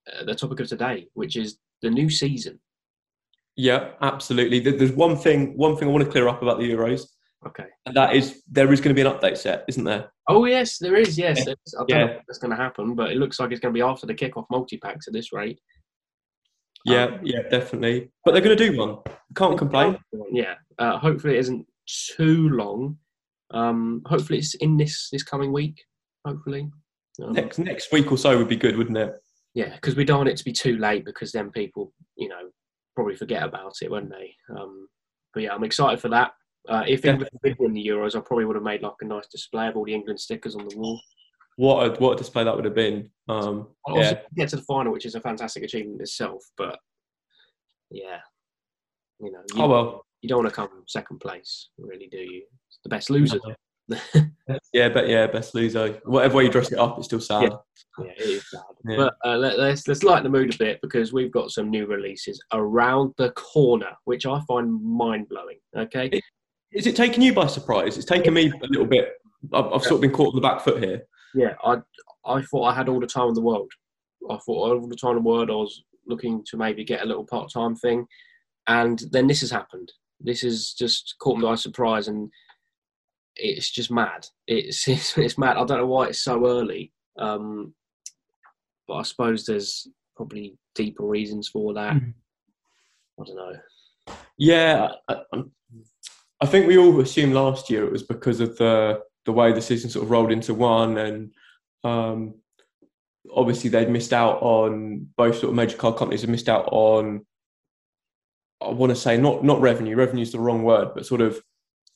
uh, 0.08 0.26
the 0.26 0.36
topic 0.36 0.60
of 0.60 0.68
today, 0.68 1.08
which 1.14 1.36
is 1.36 1.58
the 1.82 1.90
new 1.90 2.10
season. 2.10 2.60
Yeah, 3.56 3.92
absolutely. 4.02 4.60
There's 4.60 4.92
one 4.92 5.18
thing 5.18 5.58
one 5.58 5.76
thing 5.76 5.88
I 5.88 5.92
want 5.92 6.06
to 6.06 6.12
clear 6.12 6.28
up 6.28 6.42
about 6.42 6.60
the 6.60 6.72
Euros. 6.72 7.08
Okay. 7.46 7.66
And 7.86 7.96
that 7.96 8.16
is 8.16 8.42
there 8.52 8.72
is 8.74 8.82
going 8.82 8.96
to 8.96 9.02
be 9.02 9.08
an 9.08 9.14
update 9.14 9.38
set, 9.38 9.66
isn't 9.68 9.84
there? 9.84 10.12
Oh 10.28 10.46
yes, 10.46 10.78
there 10.78 10.96
is. 10.96 11.18
Yes, 11.18 11.46
yeah. 11.46 11.54
I 11.54 11.78
don't 11.78 11.90
yeah. 11.90 12.06
know 12.06 12.20
what's 12.26 12.40
going 12.40 12.52
to 12.52 12.58
happen, 12.58 12.96
but 12.96 13.12
it 13.12 13.18
looks 13.18 13.40
like 13.40 13.52
it's 13.52 13.60
going 13.60 13.74
to 13.74 13.78
be 13.78 13.84
after 13.84 14.06
the 14.06 14.14
kickoff 14.14 14.46
multi 14.50 14.78
packs 14.78 15.08
at 15.08 15.14
this 15.14 15.32
rate. 15.32 15.60
Yeah, 16.86 17.06
um, 17.06 17.20
yeah, 17.24 17.42
definitely. 17.50 18.12
But 18.24 18.32
they're 18.32 18.42
going 18.42 18.58
to 18.58 18.70
do 18.72 18.78
one. 18.78 18.98
Can't 19.36 19.58
complain. 19.58 19.98
Yeah. 20.32 20.56
Uh, 20.78 20.98
hopefully, 20.98 21.36
it 21.36 21.40
isn't 21.40 21.66
too 21.86 22.50
long. 22.50 22.98
Um, 23.52 24.02
hopefully, 24.06 24.40
it's 24.40 24.56
in 24.56 24.78
this 24.78 25.10
this 25.12 25.24
coming 25.24 25.52
week. 25.52 25.82
Hopefully, 26.26 26.70
um, 27.24 27.34
next 27.34 27.60
next 27.60 27.92
week 27.92 28.12
or 28.12 28.18
so 28.18 28.38
would 28.38 28.48
be 28.50 28.56
good, 28.56 28.78
wouldn't 28.78 28.98
it? 28.98 29.14
Yeah, 29.54 29.74
because 29.74 29.96
we 29.96 30.06
don't 30.06 30.20
want 30.20 30.30
it 30.30 30.38
to 30.38 30.46
be 30.46 30.54
too 30.54 30.78
late 30.78 31.06
because 31.06 31.32
then 31.32 31.52
people, 31.52 31.92
you 32.16 32.30
know, 32.30 32.50
probably 32.96 33.16
forget 33.16 33.44
about 33.44 33.74
it, 33.82 33.90
won't 33.90 34.10
they? 34.10 34.34
Um, 34.56 34.88
but 35.34 35.44
yeah, 35.44 35.54
I'm 35.54 35.64
excited 35.64 36.00
for 36.00 36.10
that. 36.10 36.32
Uh, 36.68 36.84
if 36.88 37.06
England 37.06 37.32
did 37.44 37.58
win 37.58 37.74
the 37.74 37.86
Euros, 37.86 38.16
I 38.16 38.20
probably 38.20 38.46
would 38.46 38.56
have 38.56 38.64
made 38.64 38.82
like 38.82 38.94
a 39.02 39.06
nice 39.06 39.28
display 39.28 39.68
of 39.68 39.76
all 39.76 39.86
the 39.86 39.94
England 39.94 40.20
stickers 40.20 40.56
on 40.56 40.68
the 40.68 40.78
wall. 40.78 41.02
What 41.56 41.86
a, 41.88 42.00
what 42.00 42.14
a 42.14 42.18
display 42.18 42.44
that 42.44 42.56
would 42.56 42.66
have 42.66 42.76
been. 42.76 43.10
Um, 43.28 43.68
yeah. 43.94 44.20
get 44.36 44.50
to 44.50 44.58
the 44.58 44.62
final, 44.62 44.94
which 44.94 45.06
is 45.06 45.16
a 45.16 45.22
fantastic 45.22 45.64
achievement 45.64 46.02
itself. 46.02 46.44
But 46.58 46.78
yeah, 47.90 48.20
you 49.20 49.32
know, 49.32 49.42
you, 49.54 49.64
oh 49.64 49.68
well, 49.68 50.06
you 50.22 50.30
don't 50.30 50.40
want 50.44 50.50
to 50.50 50.56
come 50.56 50.70
second 50.88 51.20
place, 51.20 51.70
really, 51.78 52.08
do 52.08 52.18
you? 52.18 52.44
the 52.84 52.90
best 52.90 53.10
loser. 53.10 53.40
yeah, 54.74 54.90
but 54.90 55.10
yeah, 55.10 55.28
best 55.28 55.56
loser. 55.56 56.00
Whatever 56.06 56.38
way 56.38 56.44
you 56.46 56.50
dress 56.50 56.72
it 56.72 56.78
up, 56.78 56.98
it's 56.98 57.08
still 57.08 57.20
sad. 57.20 57.44
Yeah, 57.44 58.06
yeah 58.06 58.12
it 58.18 58.22
is 58.22 58.50
sad. 58.50 58.62
Yeah. 58.86 58.96
But 58.98 59.16
uh, 59.26 59.38
let, 59.38 59.54
us 59.54 59.60
let's, 59.60 59.88
let's 59.88 60.04
lighten 60.04 60.24
the 60.24 60.38
mood 60.38 60.54
a 60.54 60.58
bit 60.58 60.80
because 60.82 61.12
we've 61.12 61.32
got 61.32 61.52
some 61.52 61.70
new 61.70 61.86
releases 61.86 62.42
around 62.54 63.14
the 63.18 63.32
corner, 63.32 63.92
which 64.06 64.26
I 64.26 64.40
find 64.48 64.82
mind 64.84 65.28
blowing. 65.30 65.58
Okay, 65.76 66.22
is 66.72 66.88
it 66.88 66.96
taking 66.96 67.24
you 67.24 67.34
by 67.34 67.48
surprise? 67.48 67.98
It's 67.98 68.06
taken 68.06 68.34
me 68.34 68.52
a 68.52 68.68
little 68.68 68.86
bit. 68.86 69.10
I've, 69.54 69.66
I've 69.66 69.84
sort 69.84 69.96
of 69.96 70.02
been 70.02 70.12
caught 70.12 70.30
on 70.30 70.36
the 70.36 70.48
back 70.48 70.62
foot 70.62 70.84
here. 70.84 71.02
Yeah, 71.34 71.56
I 71.64 71.78
I 72.26 72.42
thought 72.44 72.66
I 72.66 72.74
had 72.74 72.90
all 72.90 73.00
the 73.00 73.08
time 73.08 73.30
in 73.30 73.34
the 73.34 73.42
world. 73.42 73.72
I 74.30 74.38
thought 74.38 74.72
all 74.72 74.88
the 74.88 74.96
time 74.96 75.18
in 75.18 75.24
the 75.24 75.30
world 75.30 75.50
I 75.50 75.54
was 75.54 75.84
looking 76.06 76.44
to 76.50 76.58
maybe 76.58 76.84
get 76.84 77.02
a 77.02 77.06
little 77.06 77.26
part 77.26 77.52
time 77.52 77.76
thing, 77.76 78.06
and 78.68 79.02
then 79.12 79.26
this 79.28 79.42
has 79.42 79.52
happened. 79.52 79.92
This 80.20 80.42
has 80.42 80.74
just 80.78 81.16
caught 81.20 81.38
me 81.38 81.44
by 81.44 81.56
surprise, 81.56 82.08
and 82.08 82.30
it's 83.36 83.72
just 83.72 83.92
mad. 83.92 84.28
It's, 84.48 84.88
it's, 84.88 85.18
it's 85.18 85.38
mad. 85.38 85.58
I 85.58 85.66
don't 85.66 85.80
know 85.80 85.88
why 85.88 86.08
it's 86.08 86.24
so 86.24 86.48
early, 86.48 86.92
um, 87.18 87.74
but 88.88 88.96
I 88.96 89.04
suppose 89.04 89.46
there's 89.46 89.88
probably 90.16 90.58
deeper 90.76 91.06
reasons 91.06 91.48
for 91.48 91.74
that. 91.74 91.94
Mm. 91.94 92.14
I 93.20 93.24
don't 93.26 93.36
know. 93.36 94.16
Yeah, 94.38 94.90
I, 95.08 95.16
I, 96.42 96.46
think 96.46 96.68
we 96.68 96.78
all 96.78 97.00
assumed 97.02 97.34
last 97.34 97.70
year 97.70 97.86
it 97.86 97.92
was 97.92 98.04
because 98.04 98.40
of 98.40 98.58
the 98.58 99.02
the 99.26 99.34
way 99.34 99.52
the 99.52 99.62
season 99.62 99.90
sort 99.90 100.06
of 100.06 100.12
rolled 100.12 100.32
into 100.32 100.54
one, 100.54 100.98
and 100.98 101.32
um, 101.84 102.36
obviously 103.34 103.70
they'd 103.70 103.90
missed 103.90 104.14
out 104.14 104.42
on 104.42 105.08
both 105.18 105.36
sort 105.36 105.50
of 105.50 105.56
major 105.56 105.78
car 105.78 105.94
companies 105.94 106.22
had 106.22 106.30
missed 106.30 106.50
out 106.50 106.68
on. 106.72 107.26
I 108.62 108.70
want 108.70 108.90
to 108.90 108.96
say 108.96 109.18
not 109.18 109.44
not 109.44 109.62
revenue. 109.62 109.96
Revenue 109.96 110.24
is 110.24 110.32
the 110.32 110.40
wrong 110.40 110.64
word, 110.64 110.90
but 110.94 111.06
sort 111.06 111.22
of 111.22 111.42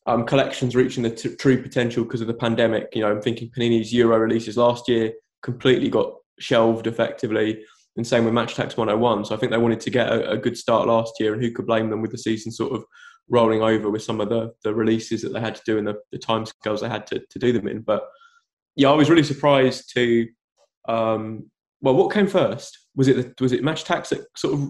um, 0.06 0.26
collections 0.26 0.76
reaching 0.76 1.04
the 1.04 1.10
t- 1.10 1.36
true 1.36 1.62
potential 1.62 2.04
because 2.04 2.22
of 2.22 2.28
the 2.28 2.34
pandemic. 2.34 2.90
You 2.94 3.02
know, 3.02 3.12
I'm 3.12 3.22
thinking 3.22 3.50
Panini's 3.50 3.94
Euro 3.94 4.18
releases 4.18 4.58
last 4.58 4.88
year 4.88 5.14
completely 5.42 5.90
got 5.90 6.14
shelved 6.40 6.88
effectively, 6.88 7.64
and 7.98 8.06
same 8.06 8.26
with 8.26 8.34
Match 8.34 8.56
Attax 8.56 8.78
101. 8.78 9.26
So 9.26 9.36
I 9.36 9.38
think 9.38 9.52
they 9.52 9.58
wanted 9.58 9.82
to 9.82 9.90
get 9.90 10.10
a, 10.10 10.32
a, 10.32 10.38
good 10.38 10.58
start 10.58 10.88
last 10.88 11.14
year, 11.20 11.34
and 11.34 11.42
who 11.42 11.52
could 11.52 11.68
blame 11.68 11.90
them 11.90 12.02
with 12.02 12.12
the 12.12 12.18
season 12.18 12.52
sort 12.52 12.74
of 12.74 12.84
rolling 13.30 13.62
over 13.62 13.90
with 13.90 14.04
some 14.04 14.20
of 14.20 14.30
the, 14.30 14.52
the 14.64 14.74
releases 14.74 15.22
that 15.22 15.34
they 15.34 15.40
had 15.40 15.56
to 15.56 15.62
do 15.66 15.78
and 15.78 15.88
the, 15.88 15.96
the 16.12 16.18
time 16.18 16.46
scales 16.46 16.82
they 16.82 16.90
had 16.90 17.08
to, 17.08 17.22
to 17.30 17.40
do 17.40 17.54
them 17.54 17.68
in. 17.68 17.82
But 17.82 18.04
yeah, 18.76 18.90
I 18.90 18.94
was 18.94 19.10
really 19.10 19.24
surprised 19.24 19.92
to. 19.96 20.28
Um, 20.88 21.50
well, 21.82 21.96
what 21.96 22.14
came 22.14 22.28
first? 22.28 22.78
Was 22.96 23.08
it 23.08 23.16
the, 23.38 23.44
was 23.44 23.52
it 23.52 23.64
Match 23.64 23.84
Attax 23.84 24.10
that 24.10 24.26
sort 24.38 24.54
of 24.54 24.70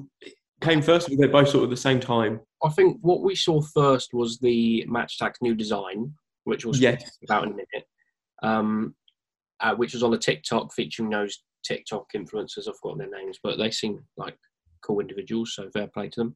came 0.63 0.81
first? 0.81 1.09
Were 1.09 1.15
they 1.15 1.27
both 1.27 1.49
sort 1.49 1.63
of 1.63 1.69
at 1.69 1.69
the 1.69 1.77
same 1.77 1.99
time? 1.99 2.39
I 2.63 2.69
think 2.69 2.97
what 3.01 3.21
we 3.21 3.35
saw 3.35 3.61
first 3.61 4.13
was 4.13 4.39
the 4.39 4.85
Match 4.87 5.17
Attax 5.19 5.33
new 5.41 5.55
design, 5.55 6.13
which 6.45 6.65
was 6.65 6.79
yes. 6.79 7.17
about 7.23 7.43
in 7.43 7.51
a 7.51 7.55
minute, 7.55 7.87
um, 8.41 8.95
uh, 9.59 9.75
which 9.75 9.93
was 9.93 10.03
on 10.03 10.13
a 10.13 10.17
TikTok 10.17 10.73
featuring 10.73 11.09
those 11.09 11.43
TikTok 11.63 12.07
influencers. 12.15 12.67
I've 12.67 12.77
forgotten 12.77 12.99
their 12.99 13.21
names, 13.21 13.39
but 13.43 13.57
they 13.57 13.71
seem 13.71 14.03
like 14.17 14.37
cool 14.81 14.99
individuals, 14.99 15.53
so 15.55 15.69
fair 15.71 15.87
play 15.87 16.09
to 16.09 16.19
them. 16.19 16.35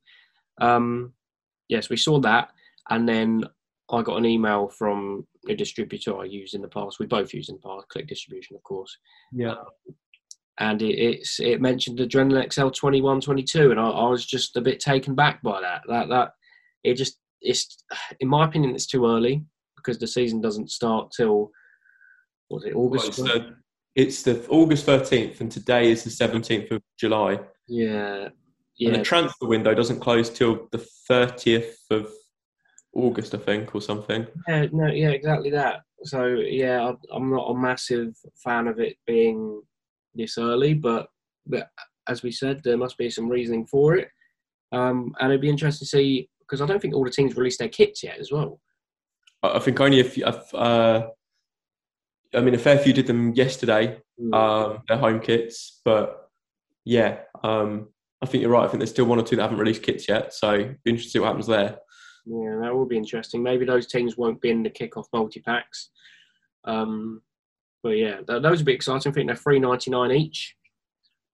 Um, 0.60 1.14
yes, 1.70 1.90
we 1.90 1.98
saw 1.98 2.20
that, 2.20 2.50
and 2.90 3.08
then 3.08 3.44
I 3.90 4.02
got 4.02 4.18
an 4.18 4.26
email 4.26 4.68
from 4.68 5.26
a 5.48 5.56
distributor 5.56 6.18
I 6.18 6.26
used 6.26 6.56
in 6.56 6.62
the 6.62 6.68
past. 6.68 7.00
We 7.00 7.06
both 7.06 7.34
used 7.34 7.50
in 7.50 7.56
the 7.56 7.68
past, 7.68 7.88
Click 7.90 8.08
Distribution, 8.08 8.56
of 8.56 8.64
course. 8.64 8.98
Yeah. 9.32 9.52
Um, 9.52 9.66
and 10.60 10.82
it, 10.82 10.96
it's 10.96 11.40
it 11.40 11.62
mentioned 11.62 12.00
Adrenalyn 12.00 12.52
XL 12.52 12.70
twenty 12.70 13.02
one 13.02 13.22
twenty 13.22 13.44
two, 13.44 13.72
and 13.72 13.80
I, 13.80 13.90
I, 13.90 14.10
was 14.10 14.26
just 14.26 14.58
a 14.58 14.62
bit 14.62 14.80
taken 14.80 15.16
back 15.16 15.42
by 15.42 15.62
that. 15.62 15.82
That 15.88 16.10
that 16.10 16.32
it 16.84 16.96
just 16.96 17.20
it's 17.42 17.84
in 18.20 18.28
my 18.28 18.46
opinion 18.46 18.74
it's 18.74 18.88
too 18.88 19.06
early 19.06 19.46
because 19.76 20.00
the 20.00 20.08
season 20.08 20.42
doesn't 20.42 20.72
start 20.72 21.12
till 21.16 21.52
was 22.50 22.66
it 22.66 22.76
August? 22.76 23.20
Well, 23.20 23.28
it's, 23.28 23.46
the, 23.46 23.56
it's 23.96 24.24
the 24.24 24.48
August 24.50 24.86
thirteenth, 24.86 25.42
and 25.42 25.52
today 25.52 25.92
is 25.92 26.04
the 26.04 26.10
seventeenth 26.10 26.72
of 26.72 26.82
July. 27.00 27.40
Yeah, 27.68 28.30
yeah. 28.78 28.90
And 28.90 29.00
the 29.00 29.04
transfer 29.04 29.48
window 29.48 29.74
doesn't 29.76 30.00
close 30.00 30.30
till 30.30 30.68
the 30.72 30.86
thirtieth 31.08 31.78
of 31.92 32.10
August, 32.94 33.36
I 33.36 33.38
think, 33.38 33.76
or 33.76 33.82
something. 33.82 34.26
Yeah, 34.48 34.66
no, 34.72 34.88
yeah, 34.88 35.10
exactly 35.10 35.52
that. 35.52 35.82
So 36.04 36.26
yeah, 36.26 36.84
I, 36.84 37.16
I'm 37.16 37.30
not 37.30 37.52
a 37.52 37.58
massive 37.58 38.16
fan 38.44 38.68
of 38.68 38.80
it 38.80 38.98
being 39.06 39.62
this 40.18 40.38
early, 40.38 40.74
but, 40.74 41.08
but 41.46 41.70
as 42.08 42.24
we 42.24 42.32
said, 42.32 42.62
there 42.64 42.78
must 42.78 42.98
be 42.98 43.10
some 43.10 43.30
reasoning 43.30 43.66
for 43.66 43.96
it. 43.96 44.10
Um, 44.72 45.14
and 45.20 45.32
it'd 45.32 45.42
be 45.42 45.50
interesting 45.50 45.86
to 45.86 45.90
see 45.90 46.30
because 46.40 46.62
I 46.62 46.66
don't 46.66 46.82
think 46.82 46.94
all 46.94 47.04
the 47.04 47.12
teams 47.12 47.36
released 47.36 47.60
their 47.60 47.70
kits 47.70 48.04
yet 48.04 48.18
as 48.20 48.32
well. 48.32 48.60
I 49.44 49.60
think 49.60 49.80
only 49.80 50.00
if, 50.00 50.18
if 50.18 50.54
uh, 50.56 51.08
I 52.34 52.42
mean, 52.42 52.56
a 52.56 52.58
fair 52.58 52.78
few 52.78 52.94
did 52.94 53.08
them 53.08 53.34
yesterday, 53.34 54.00
mm. 54.20 54.34
um, 54.34 54.82
their 54.88 54.98
home 54.98 55.20
kits. 55.20 55.82
But 55.86 56.30
yeah, 56.86 57.20
um, 57.44 57.90
I 58.22 58.26
think 58.26 58.42
you're 58.42 58.52
right. 58.52 58.64
I 58.64 58.68
think 58.68 58.80
there's 58.80 58.90
still 58.90 59.06
one 59.06 59.20
or 59.20 59.24
two 59.24 59.36
that 59.36 59.44
haven't 59.44 59.60
released 59.60 59.84
kits 59.84 60.08
yet. 60.08 60.34
So 60.34 60.58
be 60.84 60.92
interesting 60.92 61.08
to 61.08 61.10
see 61.10 61.20
what 61.20 61.28
happens 61.28 61.48
there. 61.48 61.78
Yeah, 62.26 62.60
that 62.62 62.74
will 62.74 62.86
be 62.86 62.98
interesting. 62.98 63.42
Maybe 63.42 63.66
those 63.66 63.88
teams 63.88 64.18
won't 64.18 64.42
be 64.42 64.50
in 64.50 64.64
the 64.64 64.70
kickoff 64.70 65.06
multi 65.14 65.40
packs. 65.40 65.92
Um, 66.66 67.22
but 67.84 67.90
yeah, 67.90 68.22
those 68.28 68.60
would 68.60 68.66
be 68.66 68.74
exciting. 68.74 69.12
I 69.12 69.14
think 69.14 69.28
they're 69.28 69.36
three 69.36 69.60
ninety 69.60 69.92
nine 69.92 70.12
each. 70.12 70.56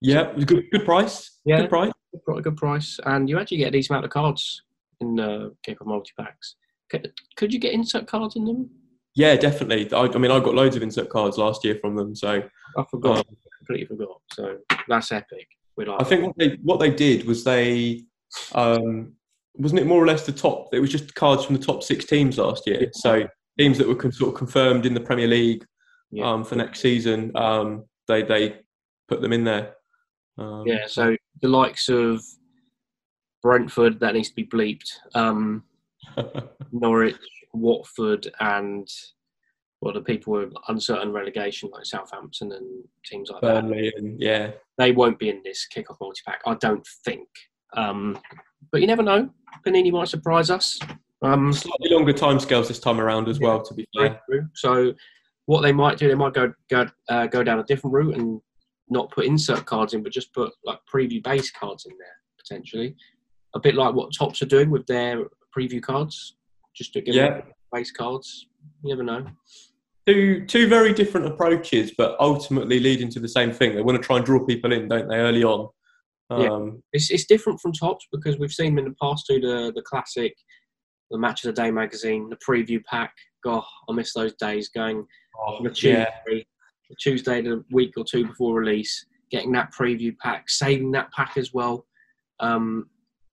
Yeah, 0.00 0.32
a 0.36 0.44
good 0.44 0.64
good 0.70 0.84
price. 0.84 1.38
Yeah. 1.44 1.62
Good 1.62 1.70
price. 1.70 1.92
Got 2.26 2.38
a 2.38 2.42
good 2.42 2.56
price, 2.56 3.00
and 3.06 3.28
you 3.28 3.38
actually 3.38 3.56
get 3.58 3.68
a 3.68 3.72
decent 3.72 3.92
amount 3.92 4.04
of 4.04 4.10
cards 4.12 4.62
in 5.00 5.18
uh, 5.18 5.48
Kickoff 5.66 5.86
multi 5.86 6.12
packs. 6.18 6.56
Could, 6.90 7.12
could 7.36 7.52
you 7.52 7.58
get 7.58 7.72
insert 7.72 8.06
cards 8.06 8.36
in 8.36 8.44
them? 8.44 8.70
Yeah, 9.16 9.36
definitely. 9.36 9.92
I, 9.92 10.02
I 10.02 10.18
mean, 10.18 10.30
I 10.30 10.38
got 10.40 10.54
loads 10.54 10.76
of 10.76 10.82
insert 10.82 11.08
cards 11.08 11.38
last 11.38 11.64
year 11.64 11.76
from 11.80 11.96
them, 11.96 12.14
so 12.14 12.42
I 12.76 12.84
forgot. 12.90 13.26
completely 13.58 13.86
forgot. 13.86 14.20
So 14.32 14.58
that's 14.88 15.10
epic. 15.12 15.48
We 15.76 15.86
like 15.86 16.00
I 16.00 16.04
think 16.04 16.24
what 16.24 16.36
they 16.38 16.58
what 16.62 16.78
they 16.78 16.90
did 16.90 17.26
was 17.26 17.42
they 17.42 18.04
um, 18.54 19.14
wasn't 19.56 19.80
it 19.80 19.86
more 19.86 20.02
or 20.02 20.06
less 20.06 20.26
the 20.26 20.32
top. 20.32 20.68
It 20.72 20.80
was 20.80 20.90
just 20.90 21.14
cards 21.14 21.44
from 21.44 21.56
the 21.56 21.64
top 21.64 21.82
six 21.82 22.04
teams 22.04 22.38
last 22.38 22.66
year. 22.66 22.82
Yeah. 22.82 22.88
So 22.92 23.28
teams 23.58 23.78
that 23.78 23.88
were 23.88 23.94
con- 23.94 24.12
sort 24.12 24.32
of 24.32 24.38
confirmed 24.38 24.86
in 24.86 24.94
the 24.94 25.00
Premier 25.00 25.28
League 25.28 25.64
Yeah. 26.14 26.30
um, 26.30 26.44
for 26.44 26.54
next 26.54 26.80
season. 26.80 27.32
Um, 27.34 27.84
they 28.06 28.22
they 28.22 28.56
put 29.08 29.20
them 29.20 29.32
in 29.32 29.44
there. 29.44 29.74
Um, 30.38 30.64
Yeah, 30.66 30.86
so 30.86 31.16
the 31.42 31.48
likes 31.48 31.88
of 31.88 32.22
Brentford, 33.42 34.00
that 34.00 34.14
needs 34.14 34.30
to 34.30 34.34
be 34.34 34.46
bleeped. 34.46 34.90
Um, 35.14 35.64
Norwich, 36.72 37.16
Watford, 37.52 38.30
and 38.40 38.88
well, 39.80 39.92
the 39.92 40.00
people 40.00 40.34
with 40.34 40.52
uncertain 40.68 41.12
relegation 41.12 41.68
like 41.72 41.84
Southampton 41.84 42.52
and 42.52 42.84
teams 43.04 43.30
like 43.30 43.42
that, 43.42 43.62
Burnley 43.62 43.92
and 43.96 44.20
yeah, 44.20 44.52
they 44.78 44.92
won't 44.92 45.18
be 45.18 45.28
in 45.28 45.42
this 45.44 45.66
kickoff 45.74 45.96
multi 46.00 46.22
pack, 46.26 46.40
I 46.46 46.54
don't 46.54 46.86
think. 47.04 47.28
Um, 47.76 48.18
but 48.72 48.80
you 48.80 48.86
never 48.86 49.02
know. 49.02 49.28
Panini 49.66 49.92
might 49.92 50.08
surprise 50.08 50.48
us. 50.50 50.78
Um, 51.22 51.52
slightly 51.52 51.90
longer 51.90 52.12
timescales 52.12 52.68
this 52.68 52.78
time 52.78 53.00
around 53.00 53.28
as 53.28 53.40
well. 53.40 53.62
To 53.62 53.74
be 53.74 53.86
fair. 53.96 54.20
So 54.54 54.94
what 55.46 55.62
they 55.62 55.72
might 55.72 55.98
do, 55.98 56.08
they 56.08 56.14
might 56.14 56.34
go 56.34 56.52
go 56.70 56.86
uh, 57.08 57.26
go 57.26 57.42
down 57.42 57.58
a 57.58 57.64
different 57.64 57.94
route 57.94 58.16
and 58.16 58.40
not 58.88 59.10
put 59.10 59.26
insert 59.26 59.64
cards 59.66 59.94
in, 59.94 60.02
but 60.02 60.12
just 60.12 60.32
put 60.32 60.52
like 60.64 60.78
preview 60.92 61.22
base 61.22 61.50
cards 61.50 61.86
in 61.86 61.96
there 61.98 62.16
potentially. 62.38 62.94
A 63.54 63.60
bit 63.60 63.74
like 63.74 63.94
what 63.94 64.10
Topps 64.16 64.42
are 64.42 64.46
doing 64.46 64.70
with 64.70 64.86
their 64.86 65.24
preview 65.56 65.80
cards, 65.82 66.36
just 66.74 66.92
to 66.94 67.00
give 67.00 67.14
Yeah. 67.14 67.30
them 67.40 67.42
base 67.72 67.90
cards. 67.90 68.46
You 68.82 68.90
never 68.90 69.02
know. 69.02 69.26
two 70.06 70.44
two 70.46 70.68
very 70.68 70.92
different 70.92 71.26
approaches, 71.26 71.92
but 71.96 72.16
ultimately 72.20 72.78
leading 72.80 73.08
to 73.10 73.20
the 73.20 73.28
same 73.28 73.52
thing. 73.52 73.74
They 73.74 73.82
want 73.82 74.00
to 74.00 74.06
try 74.06 74.16
and 74.16 74.26
draw 74.26 74.44
people 74.44 74.72
in, 74.72 74.88
don't 74.88 75.08
they, 75.08 75.16
early 75.16 75.44
on? 75.44 75.68
Yeah. 76.30 76.50
Um, 76.52 76.82
It's 76.92 77.10
it's 77.10 77.26
different 77.26 77.60
from 77.60 77.72
Topps 77.72 78.06
because 78.12 78.38
we've 78.38 78.52
seen 78.52 78.74
them 78.74 78.84
in 78.84 78.90
the 78.90 78.96
past 79.00 79.26
do 79.28 79.40
the 79.40 79.72
the 79.74 79.82
classic, 79.82 80.34
the 81.10 81.18
Match 81.18 81.44
of 81.44 81.54
the 81.54 81.62
Day 81.62 81.70
magazine, 81.70 82.28
the 82.28 82.36
preview 82.36 82.82
pack. 82.84 83.14
God, 83.42 83.62
I 83.88 83.92
miss 83.92 84.12
those 84.14 84.34
days 84.34 84.68
going 84.68 85.06
on 85.38 85.66
a 85.66 85.70
Tuesday, 85.70 86.06
yeah, 86.28 86.42
a 86.90 86.94
Tuesday 87.00 87.42
the 87.42 87.64
week 87.70 87.94
or 87.96 88.04
two 88.04 88.26
before 88.26 88.58
release, 88.58 89.06
getting 89.30 89.52
that 89.52 89.72
preview 89.72 90.16
pack, 90.18 90.48
saving 90.48 90.92
that 90.92 91.12
pack 91.12 91.36
as 91.36 91.52
well. 91.52 91.86
Um, 92.40 92.88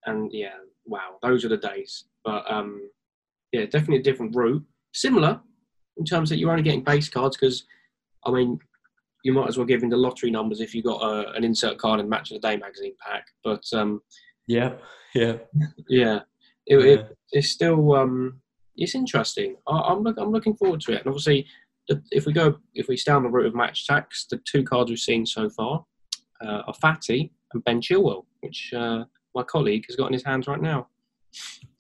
and 0.06 0.32
yeah, 0.34 0.56
wow, 0.86 1.18
those 1.22 1.46
are 1.46 1.50
the 1.50 1.58
days. 1.58 2.06
But 2.24 2.50
um, 2.52 2.90
yeah, 3.52 3.66
definitely 3.66 3.98
a 3.98 4.04
different 4.04 4.36
route. 4.36 4.64
Similar 4.94 5.40
in 5.98 6.06
terms 6.06 6.30
that 6.30 6.38
you're 6.38 6.52
only 6.52 6.64
getting 6.64 6.84
base 6.84 7.10
cards 7.10 7.38
because, 7.38 7.66
I 8.26 8.32
mean, 8.32 8.60
you 9.24 9.34
might 9.34 9.48
as 9.48 9.58
well 9.58 9.66
give 9.66 9.84
in 9.84 9.90
the 9.90 9.98
lottery 9.98 10.32
numbers 10.32 10.62
if 10.62 10.74
you 10.74 10.82
got 10.82 11.02
a, 11.02 11.32
an 11.34 11.44
insert 11.44 11.78
card 11.78 12.00
in 12.00 12.10
Match 12.10 12.32
of 12.32 12.42
the 12.42 12.48
Day 12.48 12.58
magazine 12.58 12.96
pack. 13.06 13.26
But 13.44 13.64
um, 13.74 14.02
yeah, 14.48 14.74
yeah. 15.14 15.38
yeah, 15.88 16.20
it, 16.66 16.78
yeah. 16.78 16.86
it, 16.86 17.18
it's 17.32 17.50
still 17.50 17.96
um, 17.96 18.42
it's 18.76 18.96
interesting. 18.96 19.58
I, 19.68 19.80
I'm 19.80 20.02
look, 20.02 20.18
I'm 20.18 20.32
looking 20.32 20.56
forward 20.56 20.82
to 20.82 20.94
it. 20.94 21.00
And 21.00 21.08
obviously, 21.08 21.46
if 22.12 22.26
we 22.26 22.34
go 22.34 22.58
if 22.76 22.88
we 22.88 22.98
stay 22.98 23.12
on 23.12 23.24
the 23.24 23.30
route 23.30 23.46
of 23.48 23.56
Match 23.56 23.88
Attax, 23.88 24.28
the 24.30 24.38
two 24.46 24.64
cards 24.64 24.90
we've 24.90 25.00
seen 25.00 25.26
so 25.26 25.50
far 25.50 25.86
uh, 26.42 26.62
are 26.68 26.74
Fati 26.84 27.32
and 27.54 27.64
Ben 27.66 27.82
Chilwell, 27.82 28.26
which 28.42 28.74
uh, 28.74 29.04
my 29.36 29.44
colleague 29.44 29.86
has 29.88 29.96
got 29.96 30.08
in 30.08 30.14
his 30.14 30.24
hands 30.24 30.48
right 30.48 30.62
now. 30.62 30.88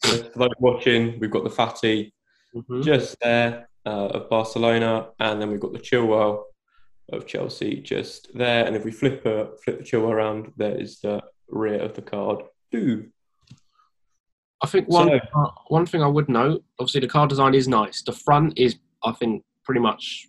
So 0.03 0.17
for 0.31 0.39
those 0.39 0.49
watching, 0.59 1.19
we've 1.19 1.31
got 1.31 1.43
the 1.43 1.49
Fati 1.49 2.11
Mhm. 2.55 2.83
just 2.83 3.15
there 3.21 3.69
uh, 3.85 4.07
of 4.07 4.29
Barcelona, 4.29 5.09
and 5.19 5.41
then 5.41 5.49
we've 5.49 5.59
got 5.59 5.71
the 5.73 5.79
Chilwell 5.79 6.43
of 7.13 7.25
Chelsea 7.25 7.79
just 7.81 8.27
there. 8.37 8.65
And 8.65 8.75
if 8.75 8.83
we 8.85 8.91
flip 8.91 9.25
uh, 9.25 9.45
flip 9.63 9.77
the 9.79 9.83
Chilwell 9.85 10.11
around, 10.11 10.51
there 10.57 10.77
is 10.79 10.99
the 10.99 11.21
rear 11.47 11.79
of 11.81 11.93
the 11.93 12.01
card. 12.01 12.43
Ooh. 12.75 13.05
I 14.63 14.67
think 14.67 14.87
one 14.87 15.07
So- 15.07 15.39
uh, 15.39 15.51
one 15.69 15.85
thing 15.85 16.03
I 16.03 16.07
would 16.07 16.29
note, 16.29 16.63
obviously, 16.79 17.01
the 17.01 17.07
card 17.07 17.29
design 17.29 17.53
is 17.55 17.67
nice. 17.67 18.03
The 18.03 18.11
front 18.11 18.59
is, 18.59 18.75
I 19.03 19.11
think, 19.13 19.43
pretty 19.63 19.81
much 19.81 20.27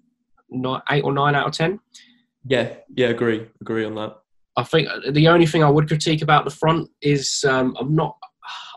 not 0.51 0.83
eight 0.91 1.05
or 1.05 1.13
nine 1.13 1.35
out 1.35 1.47
of 1.47 1.53
ten. 1.53 1.81
Yeah, 2.45 2.75
yeah, 2.95 3.09
agree, 3.09 3.47
agree 3.61 3.85
on 3.85 3.95
that. 3.95 4.17
I 4.57 4.65
think 4.65 4.89
the 5.13 5.29
only 5.29 5.47
thing 5.47 5.65
I 5.65 5.71
would 5.71 5.89
critique 5.89 6.23
about 6.23 6.45
the 6.45 6.51
front 6.51 6.91
is 7.01 7.45
um, 7.49 7.75
I'm 7.81 7.95
not 7.95 8.17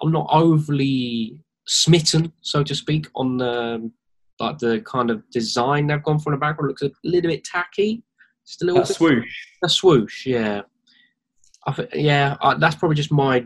I'm 0.01 0.11
not 0.11 0.27
overly 0.31 1.41
smitten, 1.67 2.31
so 2.41 2.63
to 2.63 2.75
speak, 2.75 3.07
on 3.15 3.37
the 3.37 3.91
like 4.39 4.57
the 4.59 4.81
kind 4.81 5.09
of 5.09 5.23
design 5.31 5.87
they've 5.87 6.03
gone 6.03 6.19
for 6.19 6.31
in 6.31 6.39
the 6.39 6.41
background. 6.45 6.69
Looks 6.69 6.81
a 6.81 6.91
little 7.03 7.31
bit 7.31 7.43
tacky, 7.43 8.03
just 8.47 8.61
a 8.61 8.65
little 8.65 8.81
That 8.81 8.87
bit. 8.87 8.97
swoosh. 8.97 9.35
A 9.63 9.69
swoosh, 9.69 10.25
yeah. 10.25 10.61
I 11.67 11.71
think, 11.73 11.89
yeah, 11.93 12.37
I, 12.41 12.55
that's 12.55 12.75
probably 12.75 12.95
just 12.95 13.11
my. 13.11 13.45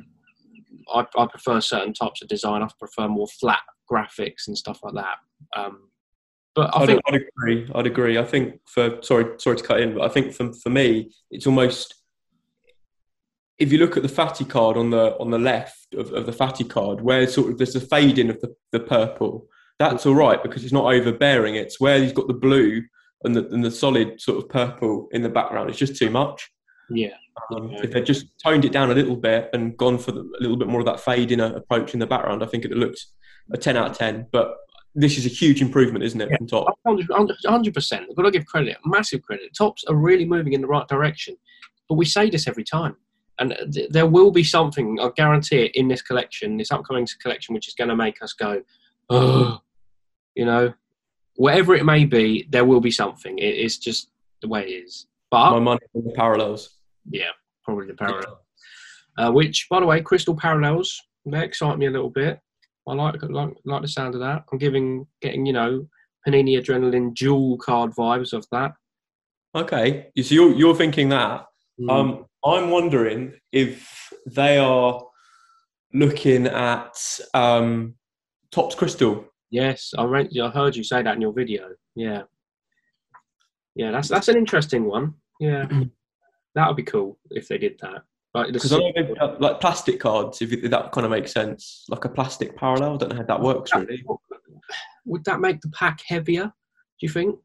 I, 0.94 1.06
I 1.18 1.28
prefer 1.28 1.62
certain 1.62 1.94
types 1.94 2.22
of 2.22 2.28
design. 2.28 2.64
I 2.64 2.68
prefer 2.80 3.08
more 3.08 3.28
flat 3.40 3.62
graphics 3.92 4.48
and 4.48 4.58
stuff 4.58 4.80
like 4.84 4.96
that. 4.96 5.18
Um, 5.56 5.89
but 6.60 6.76
I 6.76 6.82
I'd, 6.82 6.88
think 6.88 7.02
I'd 7.08 7.16
agree. 7.16 7.70
I'd 7.76 7.88
agree. 7.88 8.18
I 8.18 8.24
think 8.26 8.60
for 8.68 9.02
sorry, 9.02 9.26
sorry 9.38 9.58
to 9.58 9.64
cut 9.64 9.80
in, 9.82 9.94
but 9.96 10.04
I 10.04 10.10
think 10.10 10.34
for 10.34 10.52
for 10.54 10.70
me, 10.70 11.12
it's 11.32 11.48
almost 11.48 11.96
if 13.58 13.72
you 13.74 13.78
look 13.78 13.98
at 13.98 14.04
the 14.04 14.10
Fati 14.10 14.48
card 14.48 14.78
on 14.78 14.90
the 14.90 15.18
on 15.20 15.32
the 15.32 15.40
left 15.40 15.94
of, 15.94 16.12
of 16.14 16.26
the 16.26 16.32
Fati 16.32 16.68
card, 16.68 17.02
where 17.02 17.28
sort 17.28 17.52
of 17.52 17.58
there's 17.58 17.76
a 17.76 17.82
fading 17.82 18.30
of 18.30 18.40
the, 18.42 18.56
the 18.72 18.80
purple, 18.80 19.48
that's 19.80 20.06
all 20.06 20.16
right 20.16 20.42
because 20.42 20.64
it's 20.64 20.74
not 20.74 20.94
overbearing. 20.94 21.56
It's 21.56 21.80
where 21.80 22.00
he's 22.00 22.14
got 22.14 22.28
the 22.28 22.34
blue 22.34 22.82
and 23.24 23.36
the 23.36 23.48
and 23.50 23.64
the 23.64 23.72
solid 23.72 24.20
sort 24.22 24.38
of 24.38 24.50
purple 24.50 25.08
in 25.12 25.22
the 25.22 25.30
background. 25.30 25.70
It's 25.70 25.80
just 25.80 25.98
too 25.98 26.10
much. 26.10 26.50
yeah, 26.90 27.10
Um, 27.54 27.70
Yeah. 27.72 27.82
If 27.84 27.92
they'd 27.92 28.06
just 28.06 28.26
toned 28.44 28.66
it 28.66 28.72
down 28.72 28.92
a 28.92 28.96
little 28.96 29.16
bit 29.18 29.50
and 29.54 29.78
gone 29.78 29.98
for 29.98 30.12
the, 30.14 30.22
a 30.22 30.42
little 30.42 30.58
bit 30.58 30.68
more 30.68 30.80
of 30.80 30.86
that 30.86 31.00
fading 31.02 31.40
approach 31.42 31.94
in 31.94 32.00
the 32.00 32.08
background, 32.08 32.44
I 32.44 32.46
think 32.48 32.66
it 32.66 32.72
looked 32.72 33.06
a 33.52 33.58
ten 33.58 33.76
out 33.78 33.92
of 33.92 33.98
ten. 33.98 34.28
But 34.32 34.56
this 34.96 35.18
is 35.18 35.26
a 35.26 35.30
huge 35.30 35.62
improvement, 35.62 36.04
isn't 36.04 36.20
it, 36.22 36.30
Yeah. 36.32 36.38
from 36.38 36.48
top? 36.48 36.80
hundred 36.86 37.74
percent. 37.74 38.08
I've 38.10 38.16
got 38.16 38.24
to 38.24 38.32
give 38.32 38.46
credit, 38.46 38.78
massive 38.86 39.22
credit. 39.22 39.54
Topps 39.58 39.84
are 39.86 39.96
really 39.96 40.26
moving 40.26 40.54
in 40.54 40.62
the 40.62 40.68
right 40.68 40.88
direction, 40.88 41.36
but 41.88 41.96
we 41.96 42.06
say 42.06 42.30
this 42.30 42.48
every 42.48 42.64
time, 42.64 42.96
and 43.40 43.56
th- 43.74 43.90
there 43.92 44.08
will 44.08 44.32
be 44.32 44.44
something. 44.44 45.00
I 45.00 45.10
guarantee 45.16 45.66
it 45.66 45.76
in 45.76 45.88
this 45.88 46.02
collection, 46.02 46.58
this 46.58 46.72
upcoming 46.72 47.08
collection, 47.22 47.54
which 47.54 47.68
is 47.68 47.76
going 47.76 47.90
to 47.90 47.96
make 47.96 48.22
us 48.22 48.34
go, 48.34 48.62
oh, 49.10 49.60
you 50.36 50.46
know, 50.46 50.74
whatever 51.36 51.76
it 51.76 51.86
may 51.86 52.06
be, 52.06 52.48
there 52.50 52.66
will 52.66 52.82
be 52.82 52.92
something. 52.92 53.38
It, 53.38 53.56
it's 53.56 53.78
just 53.78 54.10
the 54.42 54.48
way 54.48 54.64
it 54.64 54.72
is. 54.86 55.06
But 55.32 55.52
My 55.52 55.60
money 55.60 55.80
on 55.96 56.04
the 56.04 56.12
parallels. 56.12 56.70
yeah, 57.10 57.30
probably 57.64 57.88
the 57.88 57.94
parallel. 57.94 58.42
Uh, 59.18 59.32
which, 59.32 59.68
by 59.70 59.80
the 59.80 59.86
way, 59.86 60.02
crystal 60.02 60.36
parallels 60.36 61.02
they 61.26 61.44
excite 61.44 61.78
me 61.78 61.86
a 61.86 61.92
little 61.92 62.10
bit. 62.10 62.40
I 62.90 62.94
like 62.94 63.22
like 63.22 63.54
like 63.66 63.82
the 63.82 63.88
sound 63.88 64.16
of 64.16 64.22
that. 64.22 64.44
I'm 64.52 64.58
giving 64.58 65.06
getting 65.22 65.46
you 65.46 65.54
know 65.54 65.88
Panini 66.28 66.60
Adrenalyn 66.60 67.14
dual 67.14 67.58
card 67.58 67.92
vibes 67.92 68.34
of 68.34 68.46
that. 68.52 68.74
Okay, 69.56 70.08
so 70.22 70.36
you're 70.36 70.54
you're 70.54 70.76
thinking 70.76 71.10
that. 71.10 71.46
Mm. 71.80 71.92
Um, 71.92 72.26
I'm 72.44 72.72
wondering 72.72 73.34
if 73.52 74.12
they 74.26 74.58
are 74.58 75.04
looking 75.94 76.48
at 76.48 76.98
um, 77.34 77.96
Topps 78.52 78.76
Crystal. 78.76 79.26
yes, 79.50 79.94
I 79.98 80.04
read, 80.04 80.30
I 80.38 80.50
heard 80.50 80.76
you 80.76 80.84
say 80.84 81.02
that 81.02 81.16
in 81.16 81.22
your 81.22 81.34
video. 81.34 81.70
Yeah, 81.96 82.24
yeah, 83.76 83.92
that's 83.92 84.08
that's 84.08 84.28
an 84.28 84.38
interesting 84.38 84.86
one. 84.86 85.14
Yeah, 85.40 85.68
that 86.56 86.68
would 86.68 86.78
be 86.78 86.84
cool 86.84 87.18
if 87.32 87.48
they 87.48 87.58
did 87.58 87.80
that. 87.82 88.04
Like 88.34 88.48
the 88.48 88.54
Because 88.54 88.74
I 88.74 88.78
know 88.78 88.92
they've 88.96 89.18
got, 89.18 89.42
like 89.42 89.60
plastic 89.60 90.00
cards, 90.00 90.42
if, 90.42 90.54
if 90.54 90.70
that 90.70 90.92
kind 90.92 91.06
of 91.06 91.12
makes 91.12 91.32
sense, 91.32 91.86
like 91.90 92.06
a 92.06 92.10
plastic 92.10 92.56
parallel. 92.56 92.94
I 92.94 92.98
don't 92.98 93.10
know 93.10 93.16
how 93.18 93.24
that 93.24 93.42
works 93.42 93.74
really. 93.74 94.04
would 95.06 95.26
that 95.26 95.40
make 95.40 95.62
the 95.62 95.70
pack 95.70 96.02
heavier? 96.06 96.46
Do 96.46 97.06
you 97.06 97.10
think? 97.10 97.40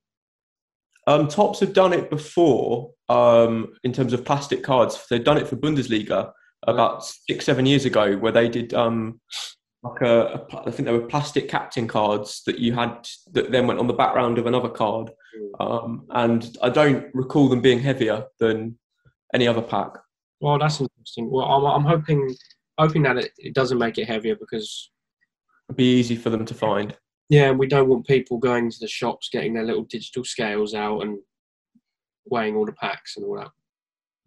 Um, 1.06 1.28
Topps 1.28 1.60
have 1.60 1.72
done 1.72 1.92
it 1.92 2.10
before 2.10 2.90
um, 3.08 3.74
in 3.82 3.92
terms 3.92 4.12
of 4.12 4.24
plastic 4.24 4.62
cards. 4.62 5.06
They've 5.08 5.24
done 5.24 5.38
it 5.38 5.48
for 5.48 5.56
Bundesliga 5.56 6.32
about 6.66 7.04
six, 7.04 7.44
seven 7.44 7.66
years 7.66 7.84
ago, 7.84 8.16
where 8.16 8.32
they 8.32 8.48
did 8.48 8.72
um, 8.74 9.20
like 9.82 10.00
a, 10.00 10.46
a 10.50 10.66
I 10.66 10.70
think 10.70 10.86
they 10.86 10.92
were 10.92 11.06
plastic 11.06 11.48
captain 11.48 11.86
cards 11.86 12.42
that 12.46 12.58
you 12.58 12.72
had 12.72 13.06
that 13.32 13.52
then 13.52 13.66
went 13.66 13.80
on 13.80 13.86
the 13.86 13.92
background 13.92 14.38
of 14.38 14.46
another 14.46 14.70
card. 14.70 15.10
Um, 15.60 16.06
and 16.10 16.56
I 16.62 16.70
don't 16.70 17.06
recall 17.14 17.48
them 17.48 17.60
being 17.60 17.80
heavier 17.80 18.24
than 18.38 18.78
any 19.34 19.46
other 19.46 19.62
pack. 19.62 19.90
Well, 20.44 20.58
that's 20.58 20.78
interesting. 20.78 21.30
Well, 21.30 21.46
I'm, 21.46 21.64
I'm 21.64 21.84
hoping 21.86 22.36
hoping 22.78 23.02
that 23.04 23.16
it, 23.16 23.32
it 23.38 23.54
doesn't 23.54 23.78
make 23.78 23.96
it 23.96 24.04
heavier 24.06 24.36
because 24.36 24.90
It'd 25.70 25.78
be 25.78 25.98
easy 25.98 26.16
for 26.16 26.28
them 26.28 26.44
to 26.44 26.52
find. 26.52 26.94
Yeah, 27.30 27.48
and 27.48 27.58
we 27.58 27.66
don't 27.66 27.88
want 27.88 28.06
people 28.06 28.36
going 28.36 28.70
to 28.70 28.78
the 28.78 28.86
shops, 28.86 29.30
getting 29.32 29.54
their 29.54 29.64
little 29.64 29.84
digital 29.84 30.22
scales 30.22 30.74
out 30.74 31.00
and 31.00 31.18
weighing 32.26 32.56
all 32.56 32.66
the 32.66 32.72
packs 32.72 33.16
and 33.16 33.24
all 33.24 33.38
that. 33.38 33.50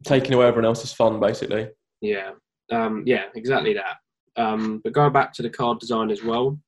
taking 0.05 0.33
away 0.33 0.47
everyone 0.47 0.65
else's 0.65 0.91
fun, 0.91 1.19
basically. 1.19 1.69
Yeah, 2.01 2.31
um, 2.71 3.03
yeah, 3.05 3.25
exactly 3.36 3.75
that. 3.75 3.97
Um, 4.41 4.81
but 4.83 4.93
going 4.93 5.13
back 5.13 5.33
to 5.33 5.43
the 5.43 5.51
card 5.51 5.77
design 5.79 6.09
as 6.09 6.24
well, 6.24 6.59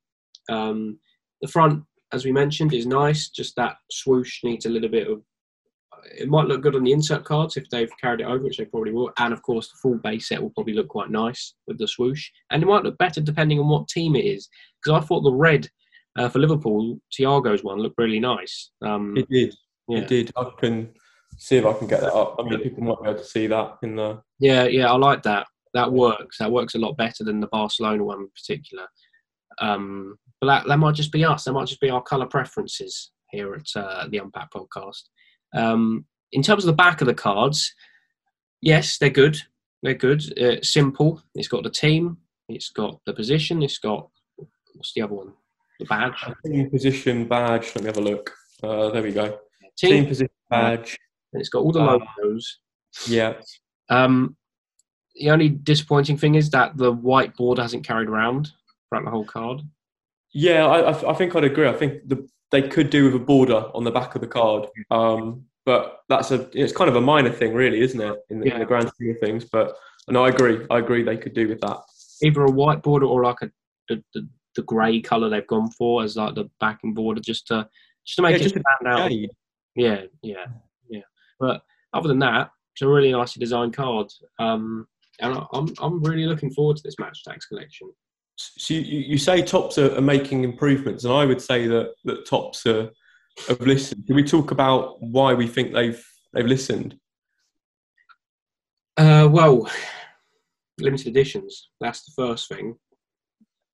um, 0.48 1.00
the 1.42 1.48
front, 1.48 1.84
as 2.14 2.24
we 2.24 2.32
mentioned, 2.32 2.72
is 2.72 2.86
nice. 2.86 3.30
Just 3.30 3.56
that 3.56 3.78
swoosh 3.90 4.44
needs 4.44 4.68
a 4.68 4.70
little 4.70 4.90
bit 4.90 5.08
of. 5.08 5.24
It 6.18 6.30
might 6.30 6.48
look 6.48 6.62
good 6.62 6.76
on 6.76 6.84
the 6.84 6.92
insert 6.92 7.24
cards 7.24 7.58
if 7.58 7.70
they've 7.70 7.92
carried 8.02 8.22
it 8.22 8.28
over, 8.28 8.44
which 8.44 8.58
they 8.58 8.66
probably 8.66 8.92
will. 8.92 9.12
And 9.18 9.34
of 9.34 9.42
course, 9.42 9.70
the 9.70 9.78
full 9.82 9.98
base 9.98 10.28
set 10.28 10.42
will 10.42 10.52
probably 10.52 10.74
look 10.74 10.90
quite 10.90 11.10
nice 11.10 11.54
with 11.68 11.78
the 11.78 11.88
swoosh. 11.88 12.30
And 12.52 12.62
it 12.62 12.66
might 12.66 12.84
look 12.84 12.98
better 12.98 13.22
depending 13.22 13.60
on 13.60 13.68
what 13.68 13.88
team 13.88 14.16
it 14.16 14.26
is. 14.26 14.50
Because 14.84 15.02
I 15.02 15.06
thought 15.06 15.22
the 15.22 15.32
red 15.32 15.68
uh, 16.18 16.30
for 16.30 16.40
Liverpool, 16.40 17.00
Thiago's 17.18 17.64
one 17.64 17.80
looked 17.80 17.98
really 17.98 18.20
nice. 18.20 18.72
Um, 18.82 19.16
It 19.18 19.28
did. 19.30 19.56
yeah. 19.88 20.00
It 20.00 20.08
did. 20.08 20.32
I 20.36 20.50
can 20.60 20.90
see 21.38 21.58
if 21.58 21.66
I 21.66 21.74
can 21.74 21.88
get 21.88 22.02
that 22.02 22.14
up. 22.14 22.36
I 22.40 22.44
mean, 22.44 22.60
people 22.62 22.84
might 22.84 23.02
be 23.02 23.10
able 23.10 23.20
to 23.20 23.26
see 23.26 23.48
that 23.48 23.78
in 23.84 23.96
the. 23.96 24.22
Yeah, 24.40 24.64
yeah, 24.66 24.92
I 24.92 24.98
like 24.98 25.24
that. 25.24 25.48
That 25.74 25.92
works. 25.92 26.38
That 26.40 26.52
works 26.52 26.76
a 26.76 26.80
lot 26.80 26.98
better 26.98 27.24
than 27.24 27.40
the 27.40 27.48
Barcelona 27.48 28.04
one 28.04 28.22
in 28.22 28.30
particular. 28.30 28.88
Um, 29.62 30.18
but 30.42 30.48
that, 30.48 30.68
that 30.68 30.78
might 30.78 30.96
just 30.96 31.12
be 31.12 31.24
us. 31.26 31.44
That 31.44 31.54
might 31.54 31.68
just 31.68 31.82
be 31.82 31.90
our 31.90 32.02
colour 32.02 32.26
preferences 32.26 33.12
here 33.30 33.54
at 33.54 33.68
uh, 33.76 34.08
the 34.10 34.18
Unpacked 34.18 34.54
podcast. 34.54 35.04
Um, 35.54 36.06
in 36.32 36.44
terms 36.44 36.64
of 36.64 36.68
the 36.68 36.74
back 36.74 37.02
of 37.02 37.08
the 37.08 37.14
cards, 37.14 37.74
yes, 38.62 38.98
they're 38.98 39.10
good. 39.10 39.42
They're 39.82 39.94
good. 39.94 40.38
Uh, 40.40 40.62
simple. 40.62 41.22
It's 41.36 41.48
got 41.48 41.64
the 41.64 41.70
team. 41.70 42.18
It's 42.48 42.70
got 42.70 43.00
the 43.06 43.14
position. 43.14 43.62
It's 43.64 43.78
got 43.78 44.10
what's 44.74 44.94
the 44.94 45.02
other 45.02 45.16
one? 45.16 45.34
The 45.80 45.86
badge. 45.86 46.14
Team 46.46 46.70
position 46.70 47.26
badge. 47.26 47.72
Let 47.76 47.84
me 47.84 47.86
have 47.88 47.98
a 47.98 48.02
look. 48.02 48.34
Uh, 48.62 48.90
there 48.90 49.04
we 49.04 49.12
go. 49.12 49.40
Team. 49.78 49.92
Team 49.92 50.06
position 50.08 50.34
badge. 50.50 50.98
And 51.34 51.40
it's 51.40 51.50
got 51.50 51.60
all 51.60 51.72
the 51.72 51.82
Uh, 51.82 52.00
logos. 52.18 52.60
Yeah. 53.08 53.36
Um, 53.90 54.36
the 55.16 55.32
only 55.32 55.50
disappointing 55.50 56.18
thing 56.18 56.36
is 56.36 56.50
that 56.52 56.78
the 56.78 56.92
white 56.92 57.36
border 57.36 57.62
hasn't 57.62 57.86
carried 57.86 58.10
around 58.10 58.52
throughout 58.90 59.06
the 59.06 59.12
whole 59.12 59.26
card. 59.26 59.62
Yeah, 60.34 60.66
I, 60.66 60.92
I, 60.92 61.12
I 61.12 61.14
think 61.14 61.36
I'd 61.36 61.44
agree. 61.44 61.68
I 61.68 61.74
think 61.74 62.08
the, 62.08 62.28
they 62.52 62.64
could 62.68 62.90
do 62.90 63.06
with 63.06 63.16
a 63.16 63.20
border 63.24 63.66
on 63.74 63.84
the 63.84 63.92
back 63.92 64.16
of 64.16 64.22
the 64.22 64.28
card, 64.28 64.68
um, 64.92 65.46
but 65.66 66.02
that's 66.10 66.32
a 66.32 66.50
it's 66.54 66.74
kind 66.74 66.90
of 66.90 66.96
a 66.96 67.02
minor 67.02 67.32
thing, 67.32 67.54
really, 67.54 67.82
isn't 67.82 68.02
it, 68.02 68.20
in 68.30 68.40
the, 68.40 68.54
in 68.54 68.60
the 68.60 68.66
grand 68.66 68.90
scheme 68.90 69.12
of 69.12 69.20
things? 69.20 69.46
But 69.46 69.76
no, 70.08 70.26
I 70.26 70.30
agree. 70.30 70.66
I 70.70 70.80
agree. 70.80 71.04
They 71.04 71.18
could 71.18 71.34
do 71.34 71.48
with 71.48 71.62
that. 71.62 71.78
Either 72.24 72.44
a 72.44 72.52
white 72.52 72.82
border 72.82 73.06
or 73.06 73.24
like 73.24 73.42
a 73.42 73.52
the, 73.88 74.04
the, 74.14 74.28
the 74.56 74.62
grey 74.64 75.02
colour 75.02 75.30
they've 75.30 75.46
gone 75.48 75.70
for 75.72 76.04
as 76.04 76.16
like 76.16 76.36
the 76.36 76.50
backing 76.60 76.94
border, 76.94 77.22
just 77.22 77.48
to 77.48 77.68
just 78.06 78.16
to 78.18 78.22
make 78.22 78.32
Yeah, 78.32 78.38
it 78.38 78.44
just 78.44 78.56
stand 78.56 78.88
out. 78.88 79.10
Shade. 79.10 79.30
Yeah, 79.76 80.02
yeah, 80.22 80.46
yeah. 80.90 81.02
But 81.40 81.62
other 81.94 82.08
than 82.08 82.20
that, 82.20 82.52
it's 82.74 82.82
a 82.82 82.88
really 82.88 83.12
nicely 83.12 83.40
designed 83.40 83.76
card. 83.76 84.08
Um, 84.40 84.88
and 85.20 85.38
I'm 85.54 85.74
I'm 85.80 86.02
really 86.02 86.26
looking 86.26 86.52
forward 86.52 86.78
to 86.78 86.84
this 86.84 86.98
Match 87.00 87.22
Attax 87.28 87.48
collection. 87.48 87.92
So 88.40 88.74
you, 88.74 88.82
you 88.82 89.18
say 89.18 89.42
Topps 89.42 89.78
are, 89.78 89.96
are 89.96 90.02
making 90.02 90.44
improvements, 90.44 91.04
and 91.04 91.14
I 91.14 91.26
would 91.26 91.42
say 91.42 91.68
that 91.68 91.94
that 92.06 92.26
Topps 92.26 92.66
are 92.66 92.90
have 93.48 93.62
listened. 93.62 94.06
Can 94.06 94.16
we 94.16 94.24
talk 94.24 94.52
about 94.52 95.02
why 95.02 95.34
we 95.34 95.48
think 95.48 95.74
they've 95.74 96.04
they've 96.34 96.46
listened? 96.46 96.98
Uh, 98.98 99.28
well, 99.30 99.70
limited 100.80 101.08
editions. 101.08 101.70
That's 101.82 102.04
the 102.04 102.12
first 102.16 102.48
thing. 102.48 102.76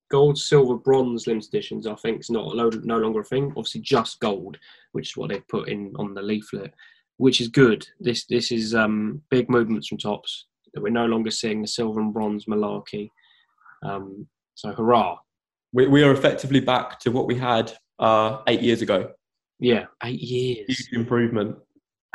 Gold, 0.10 0.38
silver, 0.38 0.78
bronze 0.78 1.28
limited 1.28 1.50
editions. 1.50 1.86
I 1.86 1.96
think 1.96 2.22
is 2.22 2.32
not 2.32 2.56
no, 2.56 2.70
no 2.70 2.98
longer 2.98 3.20
a 3.20 3.24
thing. 3.24 3.52
Obviously, 3.52 3.82
just 3.82 4.20
gold, 4.20 4.58
which 4.94 5.12
is 5.12 5.18
what 5.18 5.30
they've 5.30 5.48
put 5.48 5.70
in 5.70 5.94
on 5.98 6.16
the 6.16 6.22
leaflet, 6.24 6.74
which 7.18 7.40
is 7.40 7.50
good. 7.50 7.88
This 8.00 8.26
this 8.26 8.52
is 8.52 8.74
um, 8.74 9.22
big 9.30 9.48
movements 9.48 9.88
from 9.88 10.00
Topps. 10.00 10.46
That 10.74 10.82
we're 10.82 10.90
no 10.90 11.06
longer 11.06 11.32
seeing 11.32 11.62
the 11.62 11.68
silver 11.68 12.02
and 12.02 12.14
bronze 12.14 12.46
malarkey. 12.46 13.10
Um, 13.84 14.28
so 14.56 14.74
hurrah! 14.74 15.18
We, 15.74 15.88
we 15.88 16.04
are 16.04 16.12
effectively 16.12 16.60
back 16.60 17.00
to 17.02 17.12
what 17.12 17.28
we 17.28 17.36
had 17.36 17.72
uh, 18.00 18.42
eight 18.48 18.62
years 18.62 18.82
ago. 18.82 19.12
Yeah, 19.60 19.86
eight 20.04 20.22
years. 20.22 20.66
Huge 20.68 20.90
improvement. 20.94 21.58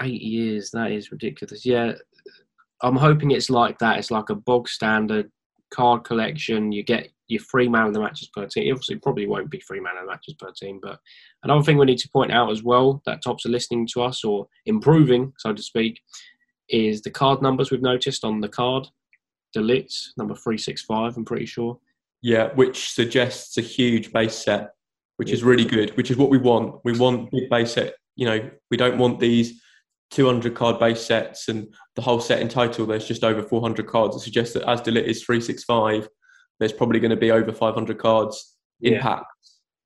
Eight 0.03 0.23
years. 0.23 0.71
That 0.73 0.93
is 0.93 1.13
ridiculous. 1.13 1.65
Yeah, 1.65 1.93
I'm 2.83 2.97
hoping 2.97 3.31
it's 3.31 3.51
like 3.51 3.79
that. 3.79 3.99
It's 3.99 4.11
like 4.11 4.31
a 4.31 4.35
bog 4.35 4.69
standard 4.69 5.31
card 5.73 6.05
collection. 6.05 6.73
You 6.73 6.83
get 6.83 7.09
your 7.29 7.43
three 7.43 7.69
man 7.69 7.87
of 7.87 7.95
the 7.95 8.01
matches 8.01 8.29
per 8.35 8.47
team. 8.47 8.73
Obviously, 8.73 8.97
it 8.97 9.03
probably 9.03 9.27
won't 9.27 9.51
be 9.51 9.61
three 9.61 9.81
man 9.81 9.97
of 9.97 10.05
the 10.05 10.11
matches 10.11 10.35
per 10.35 10.51
team. 10.53 10.81
But 10.83 10.99
another 11.45 11.63
thing 11.63 11.79
we 11.79 11.87
need 11.87 11.99
to 11.99 12.09
point 12.11 12.33
out 12.33 12.51
as 12.51 12.63
well 12.63 13.03
that 13.07 13.23
Topps 13.23 13.47
are 13.47 13.51
listening 13.51 13.87
to 13.93 14.03
us 14.03 14.25
or 14.25 14.49
improving, 14.67 15.33
so 15.39 15.53
to 15.53 15.63
speak, 15.63 16.01
is 16.69 17.03
the 17.03 17.11
card 17.11 17.41
numbers 17.41 17.71
we've 17.71 17.83
noticed 17.83 18.25
on 18.25 18.41
the 18.41 18.49
card. 18.49 18.89
De 19.53 19.61
Ligt 19.61 19.93
number 20.17 20.35
three 20.35 20.59
six 20.59 20.83
five. 20.83 21.17
I'm 21.17 21.25
pretty 21.25 21.47
sure. 21.47 21.79
Yeah, 22.23 22.49
which 22.55 22.93
suggests 22.93 23.57
a 23.57 23.63
huge 23.63 24.13
base 24.13 24.35
set, 24.35 24.71
which 25.17 25.31
is 25.31 25.43
really 25.43 25.65
good, 25.65 25.97
which 25.97 26.11
is 26.11 26.17
what 26.17 26.31
we 26.31 26.39
want. 26.39 26.81
We 26.85 26.99
want 26.99 27.31
big 27.31 27.49
base 27.49 27.73
set. 27.73 27.95
You 28.17 28.27
know, 28.27 28.51
we 28.71 28.77
don't 28.77 28.99
want 28.99 29.21
these 29.21 29.61
200 30.11 30.55
card 30.55 30.79
base 30.79 31.01
sets 31.01 31.49
and 31.49 31.73
the 31.97 32.03
whole 32.03 32.21
set 32.21 32.41
in 32.41 32.49
total. 32.49 32.85
There's 32.87 33.07
just 33.07 33.25
over 33.25 33.43
400 33.43 33.87
cards. 33.87 34.17
It 34.17 34.21
suggests 34.21 34.55
that 34.55 34.69
as 34.69 34.81
De 34.81 34.91
Ligt 34.91 35.05
is 35.05 35.23
365, 35.23 36.09
there's 36.59 36.73
probably 36.73 37.01
going 37.01 37.11
to 37.11 37.17
be 37.17 37.31
over 37.31 37.53
500 37.53 37.99
cards 37.99 38.57
in 38.83 38.95
Yeah. 38.95 39.03
pack. 39.03 39.25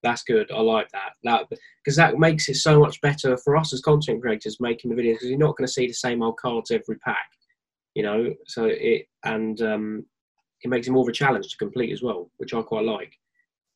That's 0.02 0.22
good. 0.22 0.50
I 0.50 0.60
like 0.60 0.88
that. 0.90 1.12
That 1.22 1.46
because 1.82 1.96
that 1.96 2.18
makes 2.18 2.48
it 2.50 2.56
so 2.56 2.78
much 2.78 3.00
better 3.00 3.38
for 3.38 3.56
us 3.56 3.72
as 3.72 3.80
content 3.80 4.20
creators 4.20 4.60
making 4.60 4.90
the 4.90 5.00
videos 5.00 5.14
because 5.14 5.28
you're 5.30 5.38
not 5.38 5.56
going 5.56 5.66
to 5.66 5.72
see 5.72 5.86
the 5.86 5.94
same 5.94 6.22
old 6.22 6.36
cards 6.36 6.70
every 6.70 6.98
pack, 6.98 7.26
you 7.94 8.02
know. 8.02 8.34
So 8.46 8.66
it 8.66 9.06
and 9.24 9.60
um, 9.62 10.06
it 10.64 10.68
makes 10.68 10.86
it 10.86 10.92
more 10.92 11.02
of 11.02 11.08
a 11.08 11.12
challenge 11.12 11.48
to 11.48 11.56
complete 11.56 11.92
as 11.92 12.02
well, 12.02 12.30
which 12.38 12.54
I 12.54 12.62
quite 12.62 12.84
like. 12.84 13.12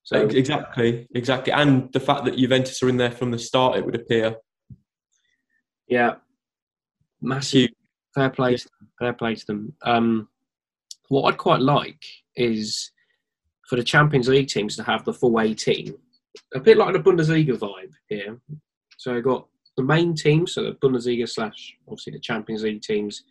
So 0.03 0.27
exactly, 0.27 1.07
exactly. 1.15 1.53
And 1.53 1.93
the 1.93 2.01
fact 2.01 2.25
that 2.25 2.37
Juventus 2.37 2.83
are 2.83 2.89
in 2.89 2.97
there 2.97 3.11
from 3.11 3.31
the 3.31 3.39
start, 3.39 3.77
it 3.77 3.85
would 3.85 3.95
appear. 3.95 4.37
yeah, 5.87 6.15
massive 7.21 7.71
fair 8.15 8.31
play, 8.31 8.57
to 8.57 8.65
them, 8.65 8.89
fair 8.99 9.13
play 9.13 9.35
to 9.35 9.47
them. 9.47 9.75
Um, 9.83 10.29
what 11.09 11.23
I'd 11.23 11.39
quite 11.39 11.61
like 11.61 12.03
is 12.37 12.91
for 13.69 13.77
the 13.77 13.85
Champions 13.85 14.29
League 14.29 14.49
teams 14.49 14.77
to 14.77 14.83
have 14.83 15.05
the 15.05 15.13
full 15.13 15.41
18, 15.41 15.95
a 16.55 16.61
bit 16.61 16.77
like 16.77 16.93
the 16.93 16.99
Bundesliga 16.99 17.57
vibe 17.57 17.93
here. 18.09 18.39
So 18.97 19.17
I 19.17 19.21
got 19.21 19.47
the 19.77 19.83
main 19.83 20.15
teams, 20.15 20.55
so 20.55 20.65
the 20.65 20.73
Bundesliga 20.73 21.29
slash 21.29 21.77
obviously 21.87 22.13
the 22.15 22.21
Champions 22.21 22.63
League 22.63 22.83
teams, 22.83 23.25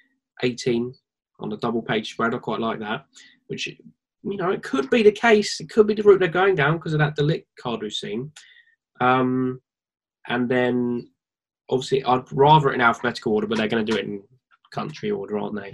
18 0.43 0.93
on 1.39 1.49
the 1.49 1.57
double 1.57 1.81
page 1.81 2.11
spread. 2.11 2.33
I 2.33 2.37
quite 2.37 2.59
like 2.59 2.79
that, 2.79 3.05
which 3.47 3.67
you 3.67 3.75
know 4.23 4.51
it 4.51 4.63
could 4.63 4.89
be 4.89 5.03
the 5.03 5.11
case. 5.11 5.59
It 5.59 5.69
could 5.69 5.87
be 5.87 5.93
the 5.93 6.03
route 6.03 6.19
they're 6.19 6.27
going 6.29 6.55
down 6.55 6.77
because 6.77 6.93
of 6.93 6.99
that 6.99 7.15
De 7.15 7.21
Ligt 7.21 7.45
card 7.59 7.81
we've 7.81 7.93
seen. 7.93 8.31
Um, 8.99 9.61
and 10.27 10.49
then 10.49 11.09
obviously 11.69 12.03
I'd 12.03 12.31
rather 12.31 12.71
it 12.71 12.75
in 12.75 12.81
alphabetical 12.81 13.33
order, 13.33 13.47
but 13.47 13.57
they're 13.57 13.67
going 13.67 13.85
to 13.85 13.91
do 13.91 13.97
it 13.97 14.05
in 14.05 14.23
country 14.73 15.11
order, 15.11 15.37
aren't 15.37 15.55
they? 15.55 15.71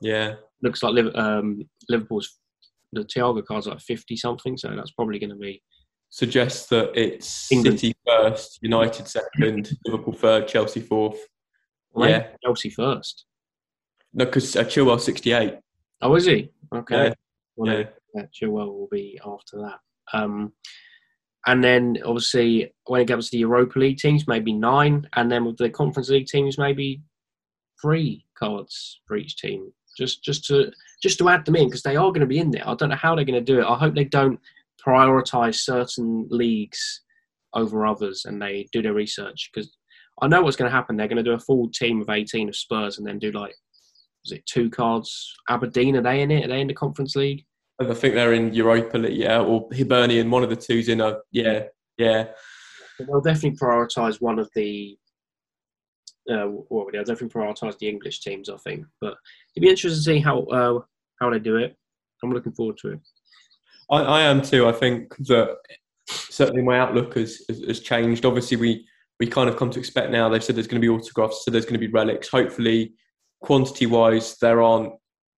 Yeah. 0.00 0.34
Looks 0.62 0.82
like 0.82 1.04
um, 1.14 1.62
Liverpool's 1.88 2.38
the 2.92 3.02
Thiago 3.02 3.44
card's 3.44 3.66
like 3.66 3.80
50 3.80 4.16
something, 4.16 4.56
so 4.56 4.74
that's 4.74 4.92
probably 4.92 5.18
going 5.18 5.30
to 5.30 5.36
be 5.36 5.62
Suggests 6.14 6.66
that 6.68 6.92
it's 6.94 7.50
England. 7.50 7.80
City 7.80 7.92
first, 8.06 8.60
United 8.62 9.08
second, 9.08 9.68
Liverpool 9.84 10.12
third, 10.12 10.46
Chelsea 10.46 10.78
fourth. 10.80 11.18
well, 11.92 12.08
Yeah. 12.08 12.28
Chelsea 12.44 12.70
first. 12.70 13.24
No, 14.12 14.24
because 14.24 14.54
uh, 14.54 14.62
Chilwell 14.62 15.00
68. 15.00 15.56
Oh, 16.02 16.14
is 16.14 16.26
he? 16.26 16.50
Okay. 16.74 17.06
Yeah. 17.08 17.14
Well, 17.56 17.72
Yeah. 17.72 17.88
yeah, 18.14 18.26
Chilwell 18.32 18.72
will 18.72 18.88
be 18.90 19.18
after 19.24 19.58
that. 19.58 19.78
Um, 20.12 20.52
and 21.46 21.62
then 21.62 21.98
obviously 22.04 22.72
when 22.86 23.00
it 23.02 23.08
comes 23.08 23.28
to 23.28 23.36
the 23.36 23.40
Europa 23.40 23.78
League 23.78 23.98
teams, 23.98 24.26
maybe 24.26 24.52
nine, 24.52 25.06
and 25.14 25.30
then 25.30 25.44
with 25.44 25.56
the 25.58 25.70
Conference 25.70 26.08
League 26.08 26.26
teams, 26.26 26.58
maybe 26.58 27.02
three 27.80 28.24
cards 28.38 29.00
for 29.06 29.16
each 29.16 29.36
team, 29.36 29.72
just 29.98 30.24
just 30.24 30.44
to 30.46 30.70
just 31.02 31.18
to 31.18 31.28
add 31.28 31.44
them 31.44 31.56
in 31.56 31.66
because 31.68 31.82
they 31.82 31.96
are 31.96 32.10
going 32.10 32.20
to 32.20 32.26
be 32.26 32.38
in 32.38 32.50
there. 32.50 32.66
I 32.66 32.74
don't 32.74 32.88
know 32.88 32.96
how 32.96 33.14
they're 33.14 33.24
going 33.24 33.44
to 33.44 33.52
do 33.52 33.60
it. 33.60 33.66
I 33.66 33.76
hope 33.76 33.94
they 33.94 34.04
don't 34.04 34.40
prioritize 34.86 35.56
certain 35.56 36.26
leagues 36.30 37.02
over 37.54 37.86
others 37.86 38.24
and 38.24 38.40
they 38.40 38.66
do 38.72 38.82
their 38.82 38.94
research 38.94 39.50
because 39.52 39.76
I 40.22 40.28
know 40.28 40.42
what's 40.42 40.56
going 40.56 40.70
to 40.70 40.76
happen. 40.76 40.96
They're 40.96 41.08
going 41.08 41.22
to 41.24 41.30
do 41.30 41.32
a 41.32 41.38
full 41.38 41.68
team 41.70 42.00
of 42.00 42.08
eighteen 42.10 42.48
of 42.48 42.56
Spurs 42.56 42.98
and 42.98 43.06
then 43.06 43.18
do 43.18 43.30
like 43.32 43.54
was 44.24 44.32
it 44.32 44.46
two 44.46 44.70
cards? 44.70 45.34
Aberdeen 45.48 45.96
are 45.96 46.02
they 46.02 46.22
in 46.22 46.30
it? 46.30 46.44
Are 46.44 46.48
they 46.48 46.60
in 46.60 46.66
the 46.66 46.74
Conference 46.74 47.14
League? 47.14 47.44
I 47.80 47.92
think 47.92 48.14
they're 48.14 48.34
in 48.34 48.54
Europa 48.54 48.98
League, 48.98 49.16
yeah, 49.16 49.40
or 49.40 49.68
Hibernian. 49.72 50.30
One 50.30 50.44
of 50.44 50.50
the 50.50 50.56
two's 50.56 50.88
in 50.88 51.00
a 51.00 51.18
yeah, 51.32 51.64
yeah. 51.98 52.28
They'll 52.98 53.20
definitely 53.20 53.58
prioritise 53.58 54.20
one 54.20 54.38
of 54.38 54.48
the. 54.54 54.96
Uh, 56.30 56.46
well, 56.70 56.86
they'll 56.92 57.04
definitely 57.04 57.28
prioritise 57.28 57.76
the 57.78 57.88
English 57.88 58.20
teams, 58.20 58.48
I 58.48 58.56
think. 58.58 58.86
But 59.00 59.14
it'd 59.54 59.62
be 59.62 59.68
interesting 59.68 59.90
to 59.90 60.18
see 60.18 60.20
how 60.20 60.42
uh, 60.44 60.80
how 61.20 61.30
they 61.30 61.40
do 61.40 61.56
it. 61.56 61.76
I'm 62.22 62.32
looking 62.32 62.52
forward 62.52 62.78
to 62.78 62.92
it. 62.92 63.00
I, 63.90 63.98
I 63.98 64.20
am 64.22 64.40
too. 64.40 64.66
I 64.66 64.72
think 64.72 65.14
that 65.26 65.56
certainly 66.06 66.62
my 66.62 66.78
outlook 66.78 67.14
has, 67.16 67.42
has, 67.48 67.60
has 67.66 67.80
changed. 67.80 68.24
Obviously, 68.24 68.56
we 68.56 68.86
we 69.20 69.26
kind 69.26 69.48
of 69.48 69.56
come 69.56 69.70
to 69.70 69.78
expect 69.78 70.10
now. 70.10 70.28
They've 70.28 70.42
said 70.42 70.56
there's 70.56 70.66
going 70.66 70.80
to 70.80 70.86
be 70.86 70.88
autographs, 70.88 71.44
so 71.44 71.50
there's 71.50 71.64
going 71.64 71.78
to 71.80 71.86
be 71.86 71.92
relics. 71.92 72.28
Hopefully, 72.28 72.94
quantity 73.44 73.86
wise, 73.86 74.36
there 74.40 74.60
aren't 74.62 74.92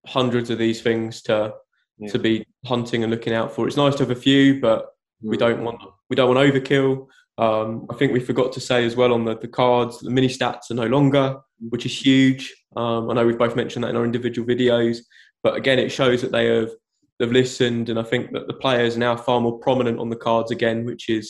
hundreds 0.07 0.51
of 0.51 0.59
these 0.59 0.81
things 0.83 1.23
to 1.23 1.53
Yeah. 1.99 2.13
to 2.13 2.19
be 2.19 2.45
hunting 2.67 3.03
and 3.03 3.11
looking 3.11 3.33
out 3.33 3.51
for. 3.55 3.67
It's 3.67 3.77
nice 3.85 3.95
to 3.97 4.03
have 4.05 4.11
a 4.17 4.21
few, 4.29 4.61
but 4.61 4.81
we 5.23 5.37
don't 5.37 5.63
want 5.65 5.81
we 6.11 6.17
don't 6.17 6.33
want 6.33 6.41
overkill. 6.47 7.07
Um, 7.39 7.87
I 7.91 7.95
think 7.97 8.13
we 8.13 8.21
forgot 8.21 8.53
to 8.53 8.61
say 8.61 8.85
as 8.87 8.97
well 8.97 9.13
on 9.13 9.25
the, 9.25 9.37
the 9.39 9.49
cards, 9.49 9.99
the 10.01 10.11
mini 10.11 10.29
stats 10.29 10.71
are 10.71 10.75
no 10.75 10.87
longer, 10.87 11.37
which 11.73 11.85
is 11.87 11.95
huge. 12.07 12.55
Um, 12.77 13.11
I 13.11 13.15
know 13.15 13.27
we've 13.27 13.39
both 13.47 13.57
mentioned 13.57 13.83
that 13.85 13.91
in 13.91 13.97
our 13.97 14.05
individual 14.05 14.47
videos, 14.49 14.99
but 15.43 15.55
again, 15.57 15.79
it 15.79 15.91
shows 15.91 16.21
that 16.23 16.33
they 16.33 16.47
have 16.47 16.71
they've 17.19 17.33
listened, 17.33 17.89
and 17.89 17.99
I 17.99 18.03
think 18.03 18.33
that 18.33 18.47
the 18.47 18.53
players 18.65 18.95
are 18.97 19.01
now 19.09 19.17
far 19.17 19.41
more 19.41 19.59
prominent 19.59 19.99
on 19.99 20.11
the 20.11 20.17
cards 20.29 20.51
again, 20.51 20.85
which 20.85 21.09
is 21.09 21.27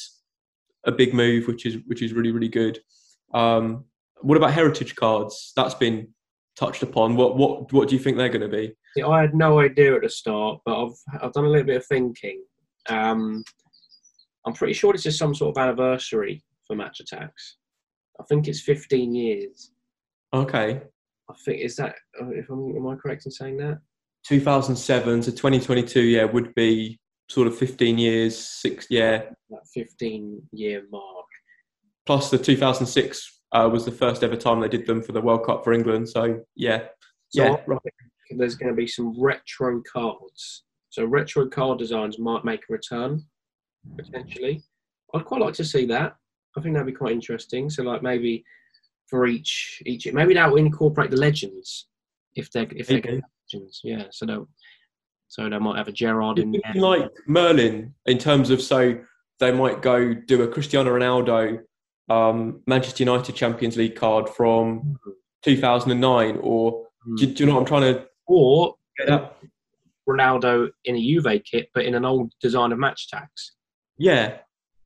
a 0.84 0.92
big 0.92 1.14
move, 1.14 1.46
which 1.46 1.64
is 1.64 1.76
which 1.86 2.02
is 2.02 2.12
really 2.12 2.32
really 2.32 2.48
good. 2.62 2.80
Um, 3.32 3.84
what 4.22 4.36
about 4.36 4.52
heritage 4.52 4.94
cards? 4.96 5.52
That's 5.56 5.74
been 5.74 6.08
touched 6.58 6.82
upon. 6.82 7.16
What 7.16 7.36
what 7.36 7.72
what 7.72 7.88
do 7.88 7.94
you 7.94 8.00
think 8.00 8.16
they're 8.16 8.28
going 8.28 8.48
to 8.50 8.56
be? 8.56 8.74
See, 8.96 9.02
I 9.02 9.20
had 9.20 9.34
no 9.34 9.60
idea 9.60 9.94
at 9.94 10.02
the 10.02 10.08
start, 10.08 10.60
but 10.64 10.84
I've 10.84 11.22
I've 11.22 11.32
done 11.32 11.44
a 11.44 11.48
little 11.48 11.66
bit 11.66 11.76
of 11.76 11.86
thinking. 11.86 12.42
Um, 12.88 13.44
I'm 14.46 14.54
pretty 14.54 14.72
sure 14.72 14.92
this 14.92 15.06
is 15.06 15.18
some 15.18 15.34
sort 15.34 15.56
of 15.56 15.62
anniversary 15.62 16.44
for 16.66 16.76
Match 16.76 17.00
Attax. 17.02 17.30
I 18.20 18.24
think 18.28 18.48
it's 18.48 18.60
15 18.60 19.14
years. 19.14 19.72
Okay, 20.32 20.80
I 21.30 21.34
think 21.44 21.60
is 21.60 21.76
that 21.76 21.96
if 22.20 22.48
I'm 22.50 22.76
am 22.76 22.88
I 22.88 22.96
correct 22.96 23.26
in 23.26 23.32
saying 23.32 23.58
that? 23.58 23.80
2007 24.26 25.20
to 25.22 25.30
2022, 25.30 26.00
yeah, 26.00 26.24
would 26.24 26.54
be 26.54 26.98
sort 27.28 27.46
of 27.46 27.56
15 27.56 27.98
years, 27.98 28.36
six, 28.36 28.86
yeah. 28.90 29.22
That 29.50 29.60
15 29.72 30.42
year 30.52 30.82
mark. 30.90 31.26
Plus 32.06 32.30
the 32.30 32.38
2006 32.38 33.35
uh, 33.56 33.68
was 33.68 33.84
the 33.84 33.92
first 33.92 34.22
ever 34.22 34.36
time 34.36 34.60
they 34.60 34.68
did 34.68 34.86
them 34.86 35.02
for 35.02 35.12
the 35.12 35.20
World 35.20 35.46
Cup 35.46 35.64
for 35.64 35.72
England. 35.72 36.08
So 36.08 36.40
yeah, 36.54 36.84
So 37.30 37.44
yeah, 37.44 37.56
right. 37.66 37.80
there's 38.36 38.54
going 38.54 38.70
to 38.70 38.76
be 38.76 38.86
some 38.86 39.18
retro 39.18 39.82
cards. 39.90 40.64
So 40.90 41.04
retro 41.04 41.48
card 41.48 41.78
designs 41.78 42.18
might 42.18 42.44
make 42.44 42.60
a 42.68 42.72
return 42.72 43.24
potentially. 43.96 44.62
I'd 45.14 45.24
quite 45.24 45.40
like 45.40 45.54
to 45.54 45.64
see 45.64 45.86
that. 45.86 46.16
I 46.56 46.60
think 46.60 46.74
that'd 46.74 46.86
be 46.86 46.92
quite 46.92 47.12
interesting. 47.12 47.70
So 47.70 47.82
like 47.82 48.02
maybe 48.02 48.44
for 49.08 49.26
each 49.26 49.82
each 49.86 50.12
maybe 50.12 50.34
that 50.34 50.50
will 50.50 50.58
incorporate 50.58 51.10
the 51.10 51.16
legends 51.16 51.86
if 52.34 52.50
they're 52.50 52.66
if 52.74 52.88
they're 52.88 53.22
legends. 53.52 53.80
Yeah. 53.84 54.04
So 54.10 54.26
they'll 54.26 54.48
so 55.28 55.48
they 55.48 55.58
might 55.58 55.78
have 55.78 55.88
a 55.88 55.92
Gerrard 55.92 56.38
in 56.38 56.52
there. 56.52 56.74
Like 56.74 57.10
Merlin 57.26 57.94
in 58.06 58.18
terms 58.18 58.50
of 58.50 58.60
so 58.60 58.98
they 59.38 59.52
might 59.52 59.82
go 59.82 60.12
do 60.14 60.42
a 60.42 60.48
Cristiano 60.48 60.90
Ronaldo 60.90 61.60
um, 62.08 62.62
Manchester 62.66 63.02
United 63.02 63.34
Champions 63.34 63.76
League 63.76 63.96
card 63.96 64.28
from 64.28 64.98
2009, 65.42 66.38
or 66.40 66.86
do, 67.16 67.26
do 67.26 67.42
you 67.42 67.46
know 67.46 67.54
what 67.54 67.60
I'm 67.60 67.66
trying 67.66 67.94
to 67.94 68.06
Or? 68.26 68.74
Ronaldo 70.08 70.68
in 70.84 70.96
a 70.96 71.00
Juve 71.00 71.42
kit, 71.44 71.68
but 71.74 71.84
in 71.84 71.94
an 71.94 72.04
old 72.04 72.32
design 72.40 72.72
of 72.72 72.78
Match 72.78 73.08
Attax. 73.12 73.50
Yeah, 73.98 74.38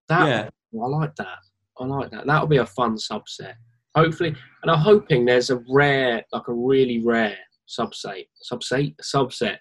That 0.08 0.28
yeah, 0.28 0.48
I 0.82 0.86
like 0.86 1.14
that. 1.16 1.38
I 1.78 1.84
like 1.84 2.10
that. 2.10 2.26
That'll 2.26 2.46
be 2.46 2.58
a 2.58 2.66
fun 2.66 2.96
subset. 2.96 3.54
Hopefully, 3.94 4.34
and 4.62 4.70
I'm 4.70 4.78
hoping 4.78 5.24
there's 5.24 5.50
a 5.50 5.62
rare, 5.68 6.24
like 6.32 6.48
a 6.48 6.54
really 6.54 7.02
rare 7.04 7.36
subset, 7.68 8.26
subset, 8.50 8.94
subset 9.02 9.58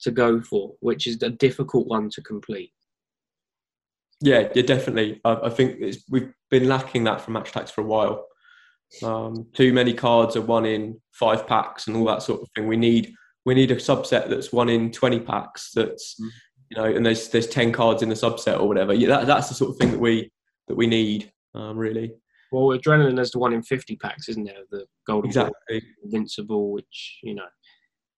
to 0.00 0.10
go 0.10 0.40
for, 0.40 0.74
which 0.80 1.06
is 1.06 1.22
a 1.22 1.30
difficult 1.30 1.86
one 1.86 2.08
to 2.10 2.22
complete. 2.22 2.72
Yeah, 4.20 4.48
yeah, 4.54 4.62
definitely. 4.62 5.20
I, 5.24 5.34
I 5.44 5.50
think 5.50 5.76
it's, 5.80 6.04
we've 6.10 6.32
been 6.50 6.68
lacking 6.68 7.04
that 7.04 7.20
from 7.20 7.34
Match 7.34 7.52
Attax 7.52 7.70
for 7.70 7.82
a 7.82 7.84
while. 7.84 8.26
Um, 9.02 9.46
too 9.54 9.72
many 9.72 9.92
cards 9.92 10.34
are 10.34 10.42
one 10.42 10.64
in 10.66 11.00
five 11.12 11.46
packs 11.46 11.86
and 11.86 11.96
all 11.96 12.06
that 12.06 12.22
sort 12.22 12.40
of 12.40 12.48
thing. 12.54 12.66
We 12.66 12.76
need 12.76 13.12
we 13.44 13.54
need 13.54 13.70
a 13.70 13.76
subset 13.76 14.28
that's 14.28 14.52
one 14.52 14.68
in 14.68 14.90
twenty 14.90 15.20
packs. 15.20 15.72
That's 15.74 16.16
Mm. 16.20 16.28
you 16.70 16.76
know, 16.76 16.84
and 16.96 17.06
there's 17.06 17.28
there's 17.28 17.46
ten 17.46 17.70
cards 17.72 18.02
in 18.02 18.08
the 18.08 18.14
subset 18.14 18.58
or 18.60 18.66
whatever. 18.66 18.92
Yeah, 18.94 19.08
that, 19.08 19.26
that's 19.26 19.48
the 19.48 19.54
sort 19.54 19.70
of 19.70 19.76
thing 19.76 19.92
that 19.92 20.00
we 20.00 20.30
that 20.68 20.74
we 20.76 20.86
need. 20.86 21.30
Um, 21.54 21.76
really, 21.78 22.12
Well, 22.52 22.78
Adrenalyn 22.78 23.18
is 23.18 23.30
the 23.30 23.38
one 23.38 23.52
in 23.54 23.62
50 23.62 23.96
packs, 23.96 24.28
isn't 24.28 24.44
there? 24.44 24.64
The 24.70 24.86
Golden 25.06 25.30
Ball, 25.30 25.46
exactly. 25.46 25.82
Invincible, 26.04 26.72
which 26.72 27.18
you 27.22 27.34
know, 27.34 27.46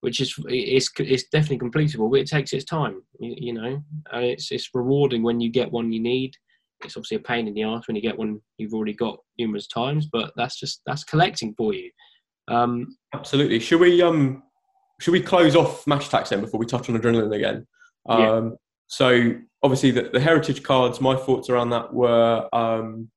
which 0.00 0.20
is 0.20 0.34
it's 0.48 0.90
it's 0.98 1.24
definitely 1.24 1.58
completable, 1.58 2.10
but 2.10 2.20
it 2.20 2.28
takes 2.28 2.52
its 2.52 2.64
time. 2.64 3.02
You, 3.18 3.34
you 3.36 3.52
know, 3.52 3.82
and 4.12 4.24
it's 4.24 4.50
it's 4.50 4.70
rewarding 4.74 5.22
when 5.22 5.40
you 5.40 5.50
get 5.50 5.70
one 5.70 5.92
you 5.92 6.00
need. 6.00 6.34
It's 6.84 6.96
obviously 6.96 7.18
a 7.18 7.20
pain 7.20 7.46
in 7.46 7.54
the 7.54 7.62
ass 7.62 7.86
when 7.86 7.96
you 7.96 8.02
get 8.02 8.18
one 8.18 8.40
you've 8.56 8.72
already 8.72 8.94
got 8.94 9.18
numerous 9.38 9.66
times, 9.66 10.08
but 10.10 10.32
that's 10.36 10.58
just 10.58 10.80
that's 10.86 11.04
collecting 11.04 11.54
for 11.56 11.74
you. 11.74 11.90
Um, 12.48 12.96
Absolutely. 13.14 13.60
Should 13.60 13.80
we 13.80 14.00
um 14.02 14.42
should 15.00 15.12
we 15.12 15.22
close 15.22 15.56
off 15.56 15.86
Match 15.86 16.08
Attax 16.08 16.30
then 16.30 16.40
before 16.40 16.58
we 16.58 16.66
touch 16.66 16.88
on 16.88 16.96
Adrenalyn 16.96 17.34
again? 17.34 17.66
Yeah. 18.08 18.32
Um 18.32 18.56
so 18.86 19.34
obviously 19.62 19.90
the, 19.90 20.10
the 20.12 20.20
heritage 20.20 20.62
cards, 20.62 21.00
my 21.00 21.14
thoughts 21.14 21.50
around 21.50 21.70
that 21.70 21.92
were 21.92 22.48
um 22.54 23.10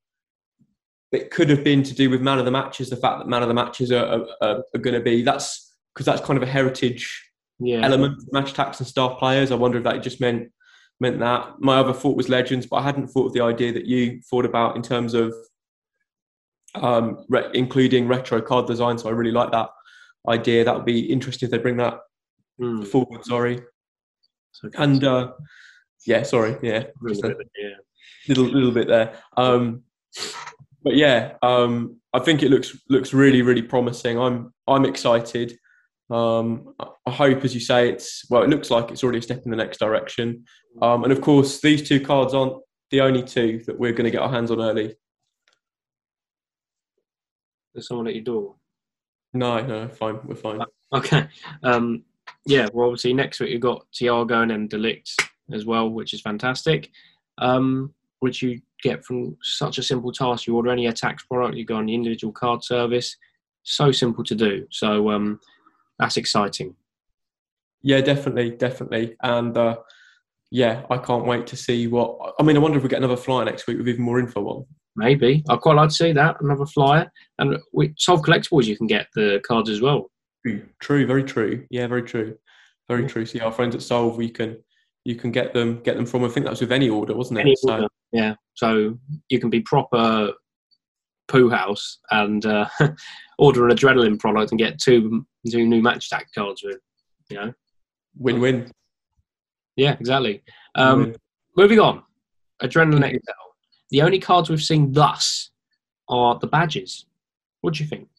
it 1.13 1.30
could 1.30 1.50
have 1.50 1.63
been 1.63 1.84
to 1.84 1.93
do 1.93 2.10
with 2.10 2.22
man 2.22 2.39
of 2.39 2.46
the 2.46 2.52
matches, 2.52 2.89
the 2.89 2.98
fact 2.98 3.19
that 3.19 3.28
man 3.28 3.43
of 3.43 3.48
the 3.48 3.54
matches 3.54 3.91
are, 3.91 4.06
are, 4.06 4.26
are, 4.41 4.63
are 4.74 4.80
going 4.80 4.96
to 4.96 5.00
be 5.00 5.22
that's 5.22 5.72
because 5.93 6.06
that's 6.06 6.25
kind 6.25 6.38
of 6.38 6.43
a 6.43 6.51
heritage 6.51 7.29
yeah, 7.60 7.82
element 7.84 8.21
Match 8.32 8.53
Attax 8.53 8.79
and 8.79 8.88
star 8.88 9.15
players. 9.15 9.51
I 9.51 9.56
wonder 9.56 9.77
if 9.77 9.84
that 9.84 10.01
just 10.03 10.19
meant 10.19 10.51
meant 10.99 11.19
that. 11.19 11.56
My 11.60 11.77
other 11.77 11.93
thought 11.93 12.17
was 12.17 12.29
legends, 12.29 12.65
but 12.65 12.77
I 12.77 12.84
hadn't 12.84 13.08
thought 13.08 13.27
of 13.27 13.34
the 13.34 13.41
idea 13.41 13.71
that 13.73 13.86
you 13.86 14.21
thought 14.29 14.45
about 14.45 14.75
in 14.75 14.82
terms 14.82 15.13
of 15.13 15.34
um, 16.75 17.25
re- 17.29 17.49
including 17.53 18.08
retro 18.08 18.41
card 18.41 18.67
design. 18.67 18.97
So 18.97 19.10
I 19.10 19.12
really 19.12 19.32
like 19.32 19.51
that 19.51 19.69
idea. 20.27 20.63
That 20.63 20.75
would 20.75 20.86
be 20.86 21.01
interesting 21.12 21.47
if 21.47 21.51
they 21.51 21.58
bring 21.58 21.77
that 21.77 21.99
Mm, 22.62 22.86
forward. 22.86 23.25
Sorry, 23.25 23.62
so 24.51 24.69
and 24.77 25.03
uh, 25.03 25.32
yeah, 26.06 26.21
sorry, 26.23 26.56
yeah, 26.62 26.84
a 27.03 27.13
yeah. 27.13 27.69
little 28.27 28.45
little 28.45 28.71
bit 28.71 28.88
there. 28.88 29.17
Um, 29.38 29.84
but 30.84 30.95
yeah, 30.95 31.34
um, 31.41 31.99
I 32.13 32.19
think 32.19 32.43
it 32.43 32.51
looks 32.51 32.77
looks 32.89 33.12
really 33.12 33.41
really 33.41 33.63
promising. 33.63 34.19
I'm 34.19 34.53
I'm 34.67 34.86
excited. 34.86 35.58
Um, 36.09 36.75
I- 36.79 37.11
hope, 37.11 37.43
as 37.43 37.53
you 37.53 37.59
say, 37.59 37.89
it's 37.89 38.27
well. 38.29 38.43
It 38.43 38.49
looks 38.49 38.71
like 38.71 38.89
it's 38.89 39.03
already 39.03 39.19
a 39.19 39.21
step 39.21 39.43
in 39.45 39.51
the 39.51 39.57
next 39.57 39.77
direction. 39.77 40.45
Um, 40.81 41.03
and 41.03 41.13
of 41.13 41.21
course, 41.21 41.61
these 41.61 41.87
two 41.87 41.99
cards 41.99 42.33
aren't 42.33 42.57
the 42.89 43.01
only 43.01 43.21
two 43.21 43.61
that 43.67 43.77
we're 43.77 43.91
going 43.91 44.05
to 44.05 44.11
get 44.11 44.21
our 44.21 44.31
hands 44.31 44.49
on 44.49 44.59
early. 44.61 44.95
There's 47.73 47.87
someone 47.87 48.07
at 48.07 48.15
your 48.15 48.23
door. 48.23 48.55
No, 49.33 49.63
no, 49.65 49.87
fine, 49.87 50.19
we're 50.25 50.35
fine. 50.35 50.61
Okay. 50.93 51.27
Um, 51.63 52.03
yeah, 52.45 52.67
well, 52.73 52.87
obviously 52.87 53.13
next 53.13 53.39
week 53.39 53.49
you've 53.49 53.61
got 53.61 53.85
Thiago 53.93 54.43
and 54.43 54.51
then 54.51 54.67
De 54.67 54.77
Ligt 54.77 55.11
as 55.51 55.65
well, 55.65 55.89
which 55.89 56.13
is 56.13 56.21
fantastic. 56.21 56.91
Um, 57.39 57.93
which 58.19 58.41
you 58.41 58.61
get 58.81 59.03
from 59.03 59.35
such 59.41 59.79
a 59.79 59.83
simple 59.83 60.11
task. 60.11 60.45
You 60.45 60.55
order 60.55 60.69
any 60.69 60.87
Attax 60.87 61.27
product, 61.27 61.57
you 61.57 61.65
go 61.65 61.75
on 61.75 61.87
the 61.87 61.95
individual 61.95 62.31
card 62.31 62.63
service. 62.63 63.17
So 63.63 63.91
simple 63.91 64.23
to 64.25 64.35
do. 64.35 64.67
So 64.69 65.09
um, 65.09 65.39
that's 66.03 66.17
exciting. 66.17 66.75
Yeah, 67.81 68.01
definitely, 68.01 68.51
definitely, 68.51 69.15
and 69.23 69.57
uh, 69.57 69.77
yeah, 70.51 70.85
I 70.89 70.97
can't 70.97 71.25
wait 71.25 71.47
to 71.47 71.55
see 71.55 71.87
what. 71.87 72.35
I 72.39 72.43
mean, 72.43 72.57
I 72.57 72.59
wonder 72.59 72.77
if 72.77 72.83
we 72.83 72.89
get 72.89 72.97
another 72.97 73.17
flyer 73.17 73.45
next 73.45 73.67
week 73.67 73.77
with 73.77 73.87
even 73.87 74.03
more 74.03 74.19
info 74.19 74.45
on. 74.47 74.65
Maybe 74.95 75.43
I'd 75.49 75.61
quite 75.61 75.77
like 75.77 75.89
to 75.89 75.95
see 75.95 76.11
that 76.11 76.37
another 76.41 76.65
flyer. 76.65 77.11
And 77.39 77.57
with 77.71 77.93
Solve 77.97 78.21
Collectibles, 78.21 78.65
you 78.65 78.77
can 78.77 78.85
get 78.85 79.07
the 79.15 79.41
cards 79.47 79.69
as 79.69 79.81
well. 79.81 80.11
True, 80.45 80.61
true, 80.79 81.07
very 81.07 81.23
true. 81.23 81.65
Yeah, 81.69 81.87
very 81.87 82.03
true, 82.03 82.37
very 82.87 83.07
true. 83.07 83.25
So 83.25 83.37
yeah, 83.37 83.45
our 83.45 83.51
friends 83.51 83.75
at 83.75 83.81
Solve, 83.81 84.17
we 84.17 84.29
can 84.29 84.57
you 85.05 85.15
can 85.15 85.31
get 85.31 85.53
them 85.53 85.81
get 85.83 85.95
them 85.95 86.05
from. 86.05 86.25
I 86.25 86.27
think 86.27 86.45
that 86.45 86.51
was 86.51 86.61
with 86.61 86.71
any 86.71 86.89
order, 86.89 87.15
wasn't 87.15 87.39
it? 87.39 87.43
Any 87.43 87.55
so 87.55 87.73
order. 87.73 87.87
Yeah, 88.11 88.35
so 88.55 88.97
you 89.29 89.39
can 89.39 89.49
be 89.49 89.61
proper 89.61 90.33
poo 91.27 91.49
house 91.49 91.99
and 92.12 92.45
uh, 92.45 92.67
order 93.38 93.67
an 93.67 93.75
Adrenalyn 93.75 94.19
product 94.19 94.51
and 94.51 94.59
get 94.59 94.79
two 94.79 95.25
two 95.49 95.65
new 95.65 95.81
Match 95.81 96.09
Attax 96.09 96.25
cards 96.36 96.63
with. 96.63 96.79
You 97.29 97.38
know, 97.38 97.53
win-win. 98.17 98.71
yeah, 99.75 99.95
exactly. 99.99 100.43
Um, 100.75 100.99
Win-win. 100.99 101.15
moving 101.57 101.79
on, 101.79 102.03
Adrenalyn 102.62 103.09
XL. 103.12 103.31
The 103.89 104.01
only 104.01 104.19
cards 104.19 104.49
we've 104.49 104.62
seen 104.62 104.91
thus 104.91 105.51
are 106.09 106.38
the 106.39 106.47
badges. 106.47 107.05
What 107.62 107.75
do 107.75 107.83
you 107.83 107.89
think? 107.89 108.09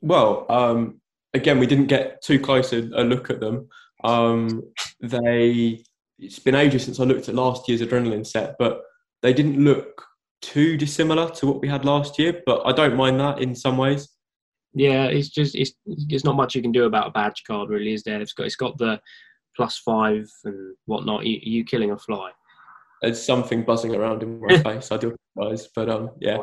Well, 0.00 0.46
um, 0.48 1.00
again, 1.34 1.58
we 1.58 1.66
didn't 1.66 1.86
get 1.86 2.22
too 2.22 2.40
close 2.40 2.72
a, 2.72 2.78
a 2.94 3.04
look 3.04 3.30
at 3.30 3.40
them. 3.40 3.68
Um, 4.02 4.62
they 5.00 5.84
it's 6.18 6.38
been 6.38 6.54
ages 6.54 6.84
since 6.84 7.00
I 7.00 7.04
looked 7.04 7.28
at 7.28 7.34
last 7.34 7.68
year's 7.68 7.82
Adrenalyn 7.82 8.26
set, 8.26 8.56
but 8.58 8.82
they 9.22 9.32
didn't 9.32 9.62
look 9.62 10.06
too 10.42 10.76
dissimilar 10.76 11.30
to 11.30 11.46
what 11.46 11.60
we 11.60 11.68
had 11.68 11.84
last 11.84 12.18
year. 12.18 12.42
But 12.44 12.62
I 12.66 12.72
don't 12.72 12.96
mind 12.96 13.18
that 13.20 13.40
in 13.40 13.54
some 13.54 13.78
ways. 13.78 14.08
Yeah, 14.74 15.04
it's 15.04 15.28
just 15.28 15.54
it's 15.54 15.72
there's 15.86 16.24
not 16.24 16.36
much 16.36 16.54
you 16.54 16.62
can 16.62 16.72
do 16.72 16.84
about 16.84 17.08
a 17.08 17.10
badge 17.10 17.42
card, 17.46 17.70
really, 17.70 17.92
is 17.94 18.02
there? 18.02 18.20
It's 18.20 18.32
got 18.32 18.46
it's 18.46 18.56
got 18.56 18.78
the 18.78 19.00
plus 19.56 19.78
five 19.78 20.28
and 20.44 20.76
whatnot. 20.86 21.26
You, 21.26 21.38
you 21.42 21.64
killing 21.64 21.90
a 21.90 21.98
fly. 21.98 22.30
There's 23.02 23.22
something 23.22 23.64
buzzing 23.64 23.94
around 23.94 24.22
in 24.22 24.40
my 24.40 24.58
face. 24.62 24.90
I 24.90 24.96
do 24.96 25.14
apologise, 25.36 25.68
but 25.74 25.88
um, 25.88 26.10
yeah. 26.20 26.38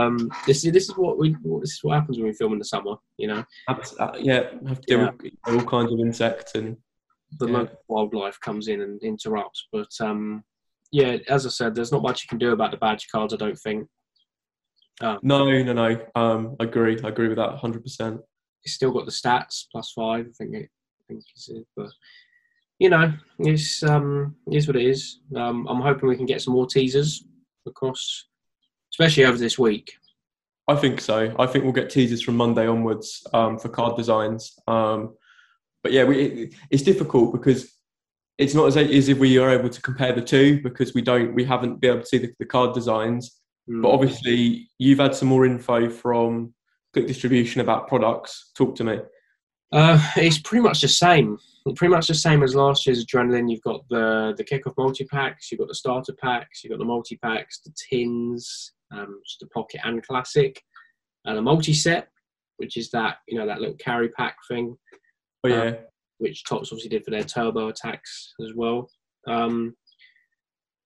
Um, 0.00 0.30
this 0.46 0.64
is 0.64 0.72
this 0.72 0.88
is 0.88 0.96
what 0.96 1.18
we 1.18 1.36
this 1.60 1.72
is 1.72 1.80
what 1.82 1.94
happens 1.94 2.18
when 2.18 2.26
we 2.26 2.32
film 2.32 2.52
in 2.52 2.58
the 2.58 2.64
summer. 2.64 2.96
You 3.18 3.28
know, 3.28 3.44
uh, 3.68 4.12
yeah, 4.18 4.50
have 4.66 4.80
to 4.80 4.86
deal 4.86 5.00
yeah. 5.00 5.10
with 5.22 5.32
all 5.46 5.64
kinds 5.64 5.92
of 5.92 6.00
insects 6.00 6.54
and 6.54 6.76
the 7.38 7.46
yeah. 7.46 7.58
local 7.58 7.78
wildlife 7.88 8.40
comes 8.40 8.68
in 8.68 8.80
and 8.82 9.02
interrupts. 9.02 9.68
But 9.72 9.90
um, 10.00 10.44
yeah, 10.92 11.16
as 11.28 11.46
I 11.46 11.48
said, 11.48 11.74
there's 11.74 11.90
not 11.90 12.02
much 12.02 12.22
you 12.22 12.28
can 12.28 12.38
do 12.38 12.52
about 12.52 12.70
the 12.70 12.76
badge 12.76 13.08
cards. 13.10 13.32
I 13.32 13.38
don't 13.38 13.58
think. 13.58 13.88
Um, 15.00 15.18
no, 15.22 15.50
no, 15.62 15.72
no. 15.72 16.00
Um, 16.14 16.54
I 16.60 16.64
agree. 16.64 17.00
I 17.02 17.08
agree 17.08 17.28
with 17.28 17.38
that 17.38 17.50
100. 17.50 17.82
percent 17.82 18.20
It's 18.62 18.74
still 18.74 18.92
got 18.92 19.06
the 19.06 19.10
stats 19.10 19.64
plus 19.72 19.90
five. 19.92 20.26
I 20.28 20.32
think 20.36 20.54
it. 20.54 20.70
I 21.00 21.02
think 21.08 21.24
it's 21.34 21.48
it, 21.48 21.66
but 21.74 21.90
you 22.78 22.90
know, 22.90 23.12
it's 23.38 23.82
um, 23.82 24.36
is 24.50 24.66
what 24.66 24.76
it 24.76 24.84
is. 24.84 25.20
Um, 25.34 25.66
I'm 25.66 25.80
hoping 25.80 26.08
we 26.08 26.16
can 26.16 26.26
get 26.26 26.42
some 26.42 26.54
more 26.54 26.66
teasers 26.66 27.24
across, 27.66 28.26
especially 28.92 29.24
over 29.24 29.38
this 29.38 29.58
week. 29.58 29.94
I 30.68 30.76
think 30.76 31.00
so. 31.00 31.34
I 31.38 31.46
think 31.46 31.64
we'll 31.64 31.72
get 31.72 31.90
teasers 31.90 32.22
from 32.22 32.36
Monday 32.36 32.66
onwards 32.66 33.26
um, 33.32 33.58
for 33.58 33.68
card 33.68 33.96
designs. 33.96 34.58
Um, 34.68 35.14
but 35.82 35.92
yeah, 35.92 36.04
we, 36.04 36.22
it, 36.22 36.54
it's 36.70 36.82
difficult 36.82 37.32
because 37.32 37.72
it's 38.38 38.54
not 38.54 38.66
as, 38.66 38.76
as 38.76 39.08
if 39.08 39.18
we 39.18 39.38
are 39.38 39.50
able 39.50 39.68
to 39.68 39.82
compare 39.82 40.12
the 40.12 40.22
two 40.22 40.62
because 40.62 40.94
we 40.94 41.02
don't, 41.02 41.34
we 41.34 41.44
haven't 41.44 41.80
been 41.80 41.92
able 41.92 42.00
to 42.00 42.06
see 42.06 42.18
the, 42.18 42.32
the 42.38 42.46
card 42.46 42.74
designs. 42.74 43.40
Mm. 43.68 43.82
But 43.82 43.90
obviously, 43.90 44.70
you've 44.78 44.98
had 44.98 45.14
some 45.14 45.28
more 45.28 45.46
info 45.46 45.88
from 45.88 46.54
Click 46.92 47.06
Distribution 47.06 47.60
about 47.60 47.88
products. 47.88 48.50
Talk 48.56 48.74
to 48.76 48.84
me. 48.84 48.98
Uh, 49.72 49.98
it's 50.16 50.38
pretty 50.38 50.62
much 50.62 50.80
the 50.82 50.88
same. 50.88 51.38
Pretty 51.76 51.94
much 51.94 52.08
the 52.08 52.14
same 52.14 52.42
as 52.42 52.54
last 52.54 52.86
year's 52.86 53.04
Adrenalyn. 53.06 53.50
You've 53.50 53.62
got 53.62 53.82
the 53.88 54.34
the 54.36 54.44
kickoff 54.44 54.74
multi 54.76 55.04
packs, 55.04 55.50
you've 55.50 55.60
got 55.60 55.68
the 55.68 55.74
starter 55.74 56.12
packs, 56.20 56.62
you've 56.62 56.72
got 56.72 56.78
the 56.78 56.84
multi 56.84 57.16
packs, 57.16 57.60
the 57.60 57.72
tins, 57.88 58.72
um, 58.92 59.20
just 59.24 59.40
the 59.40 59.46
pocket 59.46 59.80
and 59.84 60.04
classic, 60.04 60.60
and 61.24 61.38
a 61.38 61.42
multi 61.42 61.72
set, 61.72 62.08
which 62.56 62.76
is 62.76 62.90
that 62.90 63.18
you 63.28 63.38
know 63.38 63.46
that 63.46 63.60
little 63.60 63.76
carry 63.76 64.08
pack 64.10 64.36
thing. 64.50 64.76
Oh 65.44 65.48
yeah. 65.48 65.62
Um, 65.62 65.76
which 66.22 66.44
Topps 66.44 66.70
obviously 66.72 66.88
did 66.88 67.04
for 67.04 67.10
their 67.10 67.24
Turbo 67.24 67.70
Attax 67.70 67.98
as 68.40 68.54
well. 68.54 68.88
Um, 69.26 69.74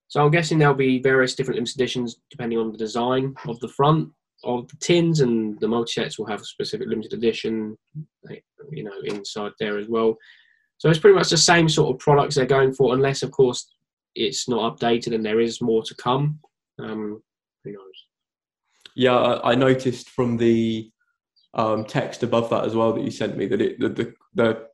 so 0.09 0.25
I'm 0.25 0.31
guessing 0.31 0.59
there'll 0.59 0.75
be 0.75 0.99
various 0.99 1.35
different 1.35 1.57
limited 1.57 1.77
editions 1.77 2.17
depending 2.31 2.59
on 2.59 2.73
the 2.73 2.79
design 2.79 3.35
of 3.47 3.61
the 3.61 3.69
front 3.69 4.09
of 4.45 4.67
the 4.69 4.77
tins, 4.77 5.21
and 5.21 5.59
the 5.61 5.69
multi 5.69 5.93
sets 5.93 6.19
will 6.19 6.27
have 6.27 6.41
a 6.41 6.45
specific 6.45 6.89
limited 6.89 7.13
edition, 7.13 7.77
you 8.71 8.85
know, 8.85 8.93
inside 9.05 9.53
there 9.61 9.79
as 9.79 9.89
well. 9.89 10.17
So 10.79 10.89
it's 10.89 10.99
pretty 10.99 11.17
much 11.17 11.31
the 11.31 11.37
same 11.37 11.69
sort 11.69 11.95
of 11.95 11.99
products 11.99 12.35
they're 12.35 12.47
going 12.47 12.73
for, 12.73 12.95
unless 12.95 13.23
of 13.23 13.31
course 13.31 13.67
it's 14.15 14.49
not 14.49 14.79
updated 14.79 15.15
and 15.15 15.25
there 15.25 15.41
is 15.41 15.61
more 15.61 15.83
to 15.83 15.95
come. 15.97 16.39
Um, 16.79 17.23
who 17.65 17.73
knows? 17.73 18.07
Yeah, 18.95 19.41
I 19.43 19.55
noticed 19.55 20.09
from 20.11 20.37
the 20.37 20.91
um, 21.55 21.85
text 21.85 22.23
above 22.23 22.51
that 22.51 22.65
as 22.65 22.75
well 22.75 22.93
that 22.93 23.03
you 23.03 23.11
sent 23.11 23.37
me 23.37 23.47
that 23.47 23.61
it 23.61 23.81
the, 23.81 23.89
the, 23.89 24.15
the 24.35 24.67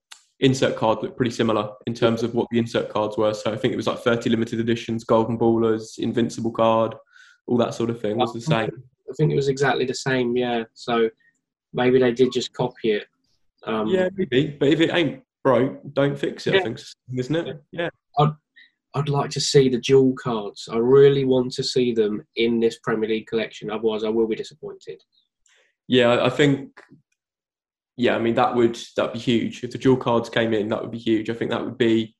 insert 0.42 0.76
card 0.76 1.02
looked 1.02 1.16
pretty 1.16 1.30
similar 1.30 1.70
in 1.86 1.94
terms 1.94 2.22
of 2.22 2.34
what 2.34 2.48
the 2.50 2.58
insert 2.58 2.88
cards 2.90 3.16
were. 3.16 3.32
So 3.32 3.52
I 3.52 3.56
think 3.56 3.72
it 3.72 3.76
was 3.76 3.86
like 3.86 4.00
30 4.00 4.28
limited 4.28 4.60
editions, 4.60 5.04
golden 5.04 5.38
ballers, 5.38 5.98
invincible 5.98 6.50
card, 6.50 6.94
all 7.46 7.56
that 7.58 7.74
sort 7.74 7.90
of 7.90 8.00
thing 8.00 8.18
was 8.18 8.32
the 8.32 8.40
same. 8.40 8.70
I 9.08 9.14
think 9.16 9.32
it 9.32 9.36
was 9.36 9.48
exactly 9.48 9.84
the 9.84 9.94
same, 9.94 10.36
yeah. 10.36 10.64
So 10.74 11.08
maybe 11.72 11.98
they 11.98 12.12
did 12.12 12.32
just 12.32 12.52
copy 12.52 12.92
it. 12.92 13.06
Um, 13.64 13.86
yeah, 13.86 14.08
maybe. 14.16 14.56
But 14.58 14.68
if 14.68 14.80
it 14.80 14.92
ain't 14.92 15.22
broke, 15.44 15.80
don't 15.92 16.18
fix 16.18 16.46
it, 16.46 16.54
yeah. 16.54 16.60
I 16.60 16.62
think, 16.64 16.80
isn't 17.16 17.36
it? 17.36 17.62
Yeah. 17.70 17.90
I'd, 18.18 18.32
I'd 18.94 19.08
like 19.08 19.30
to 19.30 19.40
see 19.40 19.68
the 19.68 19.80
dual 19.80 20.14
cards. 20.20 20.68
I 20.70 20.76
really 20.76 21.24
want 21.24 21.52
to 21.52 21.62
see 21.62 21.94
them 21.94 22.26
in 22.36 22.58
this 22.58 22.78
Premier 22.82 23.08
League 23.08 23.26
collection. 23.26 23.70
Otherwise, 23.70 24.02
I 24.02 24.08
will 24.08 24.26
be 24.26 24.36
disappointed. 24.36 25.00
Yeah, 25.88 26.24
I 26.24 26.30
think 26.30 26.70
yeah, 27.96 28.16
I 28.16 28.18
mean 28.18 28.34
that 28.34 28.54
would 28.54 28.78
that 28.96 29.12
be 29.12 29.18
huge 29.18 29.62
if 29.64 29.70
the 29.70 29.78
dual 29.78 29.96
cards 29.96 30.30
came 30.30 30.54
in. 30.54 30.68
That 30.68 30.82
would 30.82 30.90
be 30.90 30.98
huge. 30.98 31.28
I 31.28 31.34
think 31.34 31.50
that 31.50 31.64
would 31.64 31.78
be 31.78 32.14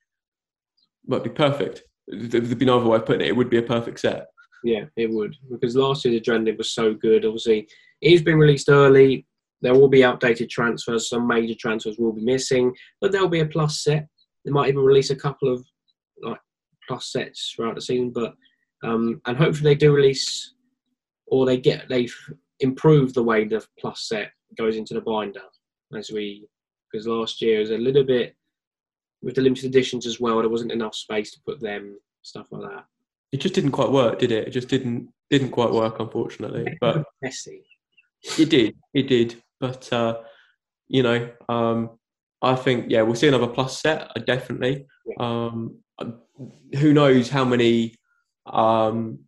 would 1.06 1.22
be 1.22 1.30
perfect. 1.30 1.82
There'd 2.08 2.58
be 2.58 2.64
no 2.64 2.78
other 2.78 2.88
way 2.88 2.96
of 2.96 3.06
putting 3.06 3.22
it. 3.22 3.28
It 3.28 3.36
would 3.36 3.50
be 3.50 3.58
a 3.58 3.62
perfect 3.62 4.00
set. 4.00 4.26
Yeah, 4.64 4.84
it 4.96 5.10
would 5.10 5.34
because 5.50 5.74
last 5.74 6.04
year's 6.04 6.20
Adrenalyn 6.20 6.58
was 6.58 6.74
so 6.74 6.94
good. 6.94 7.24
Obviously, 7.24 7.68
it's 8.00 8.22
been 8.22 8.38
released 8.38 8.68
early. 8.68 9.26
There 9.62 9.74
will 9.74 9.88
be 9.88 10.04
outdated 10.04 10.50
transfers. 10.50 11.08
Some 11.08 11.26
major 11.26 11.54
transfers 11.58 11.96
will 11.98 12.12
be 12.12 12.22
missing, 12.22 12.74
but 13.00 13.12
there'll 13.12 13.28
be 13.28 13.40
a 13.40 13.46
plus 13.46 13.82
set. 13.82 14.08
They 14.44 14.50
might 14.50 14.68
even 14.68 14.82
release 14.82 15.10
a 15.10 15.16
couple 15.16 15.52
of 15.52 15.64
like 16.22 16.40
plus 16.86 17.12
sets 17.12 17.52
throughout 17.54 17.76
the 17.76 17.80
season. 17.80 18.10
But 18.10 18.34
um, 18.84 19.20
and 19.26 19.36
hopefully 19.36 19.70
they 19.70 19.78
do 19.78 19.92
release 19.92 20.54
or 21.28 21.46
they 21.46 21.56
get 21.56 21.88
they've 21.88 22.14
improved 22.60 23.14
the 23.14 23.22
way 23.22 23.44
the 23.44 23.64
plus 23.80 24.08
set 24.08 24.32
goes 24.58 24.76
into 24.76 24.94
the 24.94 25.00
binder 25.00 25.42
as 25.96 26.10
we 26.10 26.48
because 26.90 27.06
last 27.06 27.40
year 27.40 27.60
was 27.60 27.70
a 27.70 27.78
little 27.78 28.04
bit 28.04 28.36
with 29.22 29.34
the 29.34 29.40
limited 29.40 29.66
editions 29.66 30.06
as 30.06 30.20
well. 30.20 30.38
There 30.40 30.48
wasn't 30.48 30.72
enough 30.72 30.94
space 30.94 31.32
to 31.32 31.40
put 31.46 31.60
them 31.60 31.98
stuff 32.22 32.46
like 32.50 32.70
that. 32.70 32.84
It 33.32 33.40
just 33.40 33.54
didn't 33.54 33.72
quite 33.72 33.90
work, 33.90 34.18
did 34.18 34.32
it? 34.32 34.48
It 34.48 34.50
just 34.50 34.68
didn't 34.68 35.08
didn't 35.30 35.50
quite 35.50 35.70
work, 35.70 36.00
unfortunately. 36.00 36.76
But 36.80 37.04
messy. 37.22 37.64
It 38.38 38.50
did. 38.50 38.76
It 38.94 39.08
did. 39.08 39.42
But 39.58 39.92
uh, 39.92 40.18
you 40.88 41.02
know, 41.02 41.30
um, 41.48 41.98
I 42.42 42.56
think 42.56 42.86
yeah, 42.88 43.02
we'll 43.02 43.14
see 43.14 43.28
another 43.28 43.46
plus 43.46 43.80
set. 43.80 44.10
Uh, 44.14 44.20
definitely. 44.20 44.86
Yeah. 45.06 45.14
Um, 45.18 45.78
who 46.78 46.92
knows 46.92 47.28
how 47.28 47.44
many 47.44 47.94
um, 48.46 49.20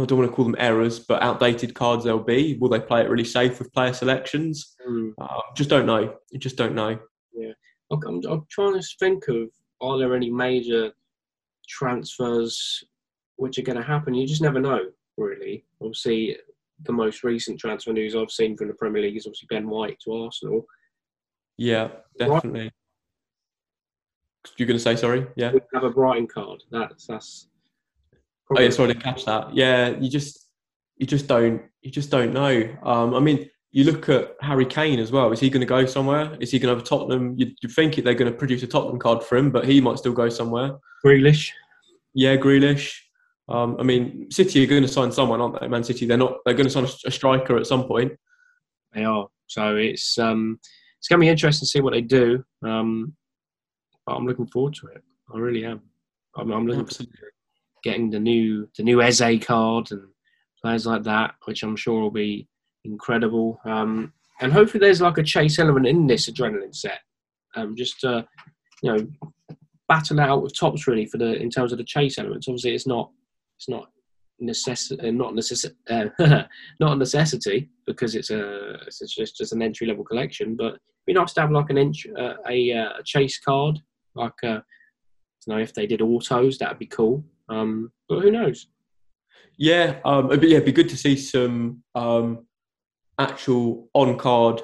I 0.00 0.04
don't 0.04 0.18
want 0.18 0.30
to 0.30 0.34
call 0.34 0.44
them 0.44 0.56
errors, 0.58 0.98
but 0.98 1.22
outdated 1.22 1.74
cards 1.74 2.04
they'll 2.04 2.18
be. 2.18 2.56
Will 2.60 2.68
they 2.68 2.80
play 2.80 3.02
it 3.02 3.10
really 3.10 3.24
safe 3.24 3.58
with 3.58 3.72
player 3.72 3.92
selections? 3.92 4.76
Mm. 4.86 5.12
Uh, 5.20 5.40
just 5.54 5.70
don't 5.70 5.86
know. 5.86 6.16
You 6.30 6.38
just 6.38 6.56
don't 6.56 6.74
know. 6.74 6.98
Yeah, 7.34 7.52
I'm, 7.90 8.22
I'm 8.28 8.46
trying 8.50 8.80
to 8.80 8.86
think 8.98 9.28
of 9.28 9.48
are 9.80 9.98
there 9.98 10.14
any 10.14 10.30
major 10.30 10.92
transfers 11.68 12.84
which 13.36 13.58
are 13.58 13.62
going 13.62 13.78
to 13.78 13.84
happen? 13.84 14.14
You 14.14 14.26
just 14.26 14.42
never 14.42 14.60
know, 14.60 14.80
really. 15.16 15.64
Obviously, 15.80 16.36
the 16.84 16.92
most 16.92 17.24
recent 17.24 17.58
transfer 17.58 17.92
news 17.92 18.14
I've 18.14 18.30
seen 18.30 18.56
from 18.56 18.68
the 18.68 18.74
Premier 18.74 19.02
League 19.02 19.16
is 19.16 19.26
obviously 19.26 19.48
Ben 19.50 19.68
White 19.68 19.98
to 20.04 20.12
Arsenal. 20.12 20.64
Yeah, 21.58 21.88
definitely. 22.18 22.60
Right. 22.62 22.72
You're 24.56 24.68
going 24.68 24.78
to 24.78 24.82
say 24.82 24.96
sorry? 24.96 25.26
Yeah. 25.36 25.52
We 25.52 25.60
have 25.74 25.84
a 25.84 25.90
Brighton 25.90 26.26
card. 26.26 26.62
That's 26.70 27.06
that's 27.06 27.48
Probably. 28.46 28.64
Oh 28.64 28.68
yeah, 28.68 28.74
sorry 28.74 28.94
to 28.94 29.00
catch 29.00 29.24
that. 29.24 29.54
Yeah, 29.54 29.90
you 29.98 30.08
just 30.08 30.48
you 30.96 31.06
just 31.06 31.26
don't 31.26 31.62
you 31.82 31.90
just 31.90 32.10
don't 32.10 32.32
know. 32.32 32.68
Um, 32.82 33.14
I 33.14 33.20
mean, 33.20 33.48
you 33.72 33.84
look 33.84 34.08
at 34.08 34.36
Harry 34.40 34.66
Kane 34.66 34.98
as 34.98 35.12
well. 35.12 35.32
Is 35.32 35.40
he 35.40 35.50
going 35.50 35.60
to 35.60 35.66
go 35.66 35.84
somewhere? 35.86 36.36
Is 36.40 36.50
he 36.50 36.58
going 36.58 36.72
to 36.72 36.78
have 36.78 36.88
Tottenham? 36.88 37.34
You, 37.36 37.52
you 37.62 37.68
think 37.68 37.96
they're 37.96 38.14
going 38.14 38.30
to 38.30 38.36
produce 38.36 38.62
a 38.62 38.66
Tottenham 38.66 38.98
card 38.98 39.22
for 39.22 39.36
him, 39.36 39.50
but 39.50 39.66
he 39.66 39.80
might 39.80 39.98
still 39.98 40.12
go 40.12 40.28
somewhere. 40.28 40.72
Grealish. 41.04 41.50
Yeah, 42.14 42.36
Grealish. 42.36 42.96
Um, 43.48 43.76
I 43.78 43.82
mean, 43.82 44.30
City 44.30 44.64
are 44.64 44.66
going 44.66 44.82
to 44.82 44.88
sign 44.88 45.12
someone, 45.12 45.40
aren't 45.40 45.60
they? 45.60 45.68
Man 45.68 45.84
City. 45.84 46.06
They're 46.06 46.16
not. 46.16 46.38
They're 46.44 46.54
going 46.54 46.66
to 46.66 46.70
sign 46.70 46.84
a, 46.84 47.08
a 47.08 47.10
striker 47.10 47.56
at 47.56 47.66
some 47.66 47.84
point. 47.84 48.12
They 48.94 49.04
are. 49.04 49.28
So 49.46 49.76
it's 49.76 50.18
um, 50.18 50.58
it's 50.98 51.08
going 51.08 51.20
to 51.20 51.24
be 51.24 51.28
interesting 51.28 51.66
to 51.66 51.70
see 51.70 51.80
what 51.80 51.92
they 51.92 52.00
do. 52.00 52.44
Um, 52.64 53.14
but 54.06 54.14
I'm 54.14 54.26
looking 54.26 54.46
forward 54.46 54.74
to 54.74 54.86
it. 54.88 55.02
I 55.34 55.38
really 55.38 55.64
am. 55.64 55.82
I'm, 56.36 56.50
I'm 56.50 56.66
looking 56.66 56.82
Absolutely 56.82 57.18
getting 57.86 58.10
the 58.10 58.18
new 58.18 58.68
the 58.76 58.82
new 58.82 59.00
Eze 59.00 59.44
card 59.44 59.92
and 59.92 60.02
players 60.60 60.86
like 60.86 61.04
that, 61.04 61.34
which 61.44 61.62
I'm 61.62 61.76
sure 61.76 62.00
will 62.00 62.10
be 62.10 62.48
incredible. 62.84 63.60
Um, 63.64 64.12
and 64.40 64.52
hopefully, 64.52 64.80
there's 64.80 65.00
like 65.00 65.18
a 65.18 65.22
chase 65.22 65.58
element 65.58 65.86
in 65.86 66.06
this 66.06 66.28
Adrenalyn 66.28 66.74
set. 66.74 66.98
Um, 67.54 67.76
just 67.76 68.04
uh, 68.04 68.22
you 68.82 68.92
know, 68.92 69.56
battle 69.88 70.20
out 70.20 70.42
with 70.42 70.58
Topps 70.58 70.86
really 70.88 71.06
for 71.06 71.18
the 71.18 71.40
in 71.40 71.48
terms 71.48 71.70
of 71.70 71.78
the 71.78 71.84
chase 71.84 72.18
elements. 72.18 72.48
Obviously, 72.48 72.74
it's 72.74 72.88
not 72.88 73.10
it's 73.56 73.68
not 73.68 73.88
necessity 74.40 75.08
uh, 75.08 75.12
not 75.12 75.32
necess- 75.32 75.72
uh, 75.88 76.42
not 76.80 76.92
a 76.92 76.96
necessity 76.96 77.70
because 77.86 78.16
it's 78.16 78.30
a 78.30 78.74
it's 78.86 79.14
just 79.14 79.36
just 79.36 79.52
an 79.52 79.62
entry 79.62 79.86
level 79.86 80.04
collection. 80.04 80.56
But 80.56 80.66
it'd 80.74 81.06
be 81.06 81.12
nice 81.12 81.32
to 81.34 81.42
have 81.42 81.52
like 81.52 81.70
an 81.70 81.78
inch 81.78 82.06
uh, 82.18 82.34
a, 82.48 82.72
uh, 82.72 82.98
a 82.98 83.02
chase 83.04 83.38
card, 83.38 83.78
like 84.16 84.42
uh, 84.42 84.60
you 85.46 85.54
know 85.54 85.58
if 85.58 85.72
they 85.72 85.86
did 85.86 86.02
autos, 86.02 86.58
that'd 86.58 86.80
be 86.80 86.86
cool. 86.86 87.24
Um, 87.48 87.92
but 88.08 88.20
who 88.20 88.30
knows? 88.30 88.66
Yeah, 89.58 90.00
um, 90.04 90.28
but 90.28 90.42
yeah, 90.42 90.56
it'd 90.56 90.66
be 90.66 90.72
good 90.72 90.88
to 90.90 90.96
see 90.96 91.16
some 91.16 91.82
um, 91.94 92.46
actual 93.18 93.88
on 93.94 94.18
card 94.18 94.62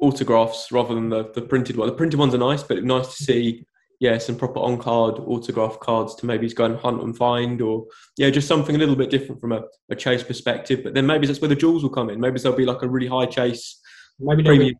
autographs 0.00 0.72
rather 0.72 0.94
than 0.94 1.08
the, 1.08 1.30
the 1.34 1.42
printed 1.42 1.76
one. 1.76 1.88
The 1.88 1.94
printed 1.94 2.18
ones 2.18 2.34
are 2.34 2.38
nice, 2.38 2.62
but 2.62 2.78
it's 2.78 2.86
nice 2.86 3.16
to 3.16 3.24
see 3.24 3.64
yeah 3.98 4.16
some 4.16 4.36
proper 4.36 4.60
on 4.60 4.78
card 4.78 5.16
autograph 5.18 5.78
cards 5.78 6.14
to 6.14 6.26
maybe 6.26 6.48
go 6.48 6.64
and 6.64 6.76
hunt 6.76 7.02
and 7.02 7.16
find, 7.16 7.60
or 7.62 7.86
yeah, 8.16 8.30
just 8.30 8.48
something 8.48 8.74
a 8.74 8.78
little 8.78 8.96
bit 8.96 9.10
different 9.10 9.40
from 9.40 9.52
a, 9.52 9.62
a 9.90 9.96
chase 9.96 10.22
perspective. 10.22 10.82
But 10.82 10.94
then 10.94 11.06
maybe 11.06 11.26
that's 11.26 11.40
where 11.40 11.48
the 11.48 11.56
jewels 11.56 11.82
will 11.82 11.90
come 11.90 12.10
in. 12.10 12.20
Maybe 12.20 12.40
there'll 12.40 12.56
be 12.56 12.66
like 12.66 12.82
a 12.82 12.88
really 12.88 13.08
high 13.08 13.26
chase. 13.26 13.80
Maybe 14.18 14.42
premium 14.42 14.74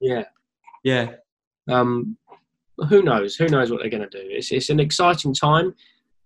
Yeah, 0.00 0.24
yeah. 0.82 1.12
Um, 1.68 2.16
who 2.88 3.02
knows? 3.02 3.36
Who 3.36 3.48
knows 3.48 3.70
what 3.70 3.80
they're 3.80 3.90
going 3.90 4.08
to 4.08 4.18
do? 4.18 4.26
It's 4.30 4.50
it's 4.50 4.70
an 4.70 4.80
exciting 4.80 5.34
time. 5.34 5.74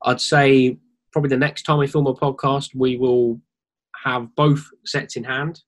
I'd 0.05 0.21
say 0.21 0.79
probably 1.13 1.31
the 1.31 1.37
next 1.37 1.63
time 1.63 1.79
we 1.79 1.87
film 1.87 2.07
a 2.07 2.15
podcast, 2.15 2.71
we 2.75 2.97
will 2.97 3.41
have 4.05 4.35
both 4.37 4.69
sets 4.85 5.17
in 5.17 5.25
hand. 5.25 5.61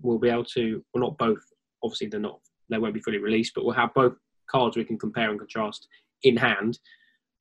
We'll 0.00 0.18
be 0.18 0.30
able 0.30 0.44
to, 0.44 0.84
well, 0.92 1.02
not 1.02 1.18
both. 1.18 1.42
Obviously, 1.82 2.08
they're 2.08 2.20
not. 2.20 2.40
They 2.70 2.78
won't 2.78 2.94
be 2.94 3.00
fully 3.00 3.18
released, 3.18 3.52
but 3.54 3.64
we'll 3.64 3.74
have 3.74 3.92
both 3.94 4.14
cards 4.50 4.76
we 4.76 4.84
can 4.84 4.98
compare 4.98 5.30
and 5.30 5.38
contrast 5.38 5.86
in 6.22 6.36
hand. 6.36 6.78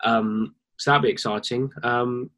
Um, 0.03 0.55
so 0.77 0.91
that'll 0.91 1.03
be 1.03 1.09
exciting. 1.09 1.69
Um, 1.83 2.29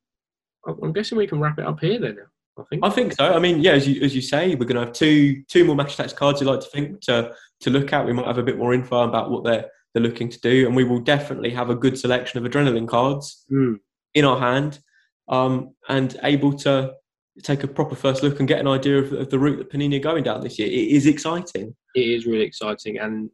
I'm 0.68 0.94
guessing 0.94 1.18
we 1.18 1.28
can 1.28 1.40
wrap 1.40 1.60
it 1.60 1.66
up 1.66 1.80
here 1.80 2.00
then. 2.00 2.18
I 2.58 2.64
think. 2.70 2.86
I 2.86 2.90
think 2.90 3.14
so. 3.14 3.34
I 3.34 3.40
mean, 3.40 3.62
yeah, 3.62 3.72
as 3.72 3.88
you 3.88 4.02
as 4.04 4.14
you 4.14 4.22
say, 4.22 4.54
we're 4.54 4.66
going 4.66 4.80
to 4.80 4.86
have 4.86 4.94
two 4.94 5.44
two 5.48 5.66
more 5.66 5.76
Match 5.76 5.98
Attax 5.98 6.16
cards. 6.16 6.40
You 6.40 6.48
like 6.48 6.60
to 6.60 6.68
think 6.68 7.02
to 7.02 7.34
to 7.62 7.70
look 7.70 7.92
at. 7.94 8.06
We 8.06 8.14
might 8.14 8.28
have 8.28 8.38
a 8.38 8.44
bit 8.44 8.58
more 8.58 8.74
info 8.74 9.08
about 9.08 9.32
what 9.32 9.44
they're 9.44 9.66
they're 9.94 10.04
looking 10.04 10.30
to 10.30 10.40
do, 10.40 10.68
and 10.68 10.76
we 10.76 10.84
will 10.84 11.00
definitely 11.00 11.50
have 11.52 11.70
a 11.70 11.76
good 11.76 11.98
selection 11.98 12.44
of 12.44 12.52
Adrenalyn 12.52 12.88
cards 12.88 13.46
Mm. 13.52 13.80
In 14.14 14.26
our 14.26 14.40
hand, 14.40 14.80
um, 15.30 15.74
and 15.90 16.18
able 16.24 16.54
to 16.54 16.94
take 17.42 17.64
a 17.64 17.68
proper 17.68 17.96
first 17.96 18.22
look 18.22 18.40
and 18.40 18.48
get 18.48 18.60
an 18.60 18.68
idea 18.68 19.00
of, 19.00 19.12
of 19.14 19.30
the 19.30 19.40
route 19.40 19.58
that 19.58 19.72
Panini 19.72 19.96
are 19.96 20.04
going 20.04 20.24
down 20.24 20.42
this 20.42 20.60
year. 20.60 20.68
It 20.68 20.72
is 20.72 21.08
exciting. 21.08 21.76
It 21.96 22.08
is 22.08 22.26
really 22.26 22.44
exciting, 22.44 23.00
and 23.00 23.30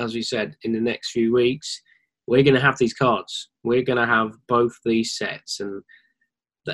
as 0.00 0.14
we 0.14 0.22
said, 0.22 0.56
in 0.62 0.72
the 0.72 0.80
next 0.80 1.10
few 1.10 1.32
weeks, 1.32 1.80
we're 2.26 2.42
going 2.42 2.54
to 2.54 2.60
have 2.60 2.78
these 2.78 2.94
cards. 2.94 3.50
We're 3.62 3.82
going 3.82 3.98
to 3.98 4.06
have 4.06 4.32
both 4.48 4.76
these 4.84 5.16
sets, 5.16 5.60
and 5.60 5.82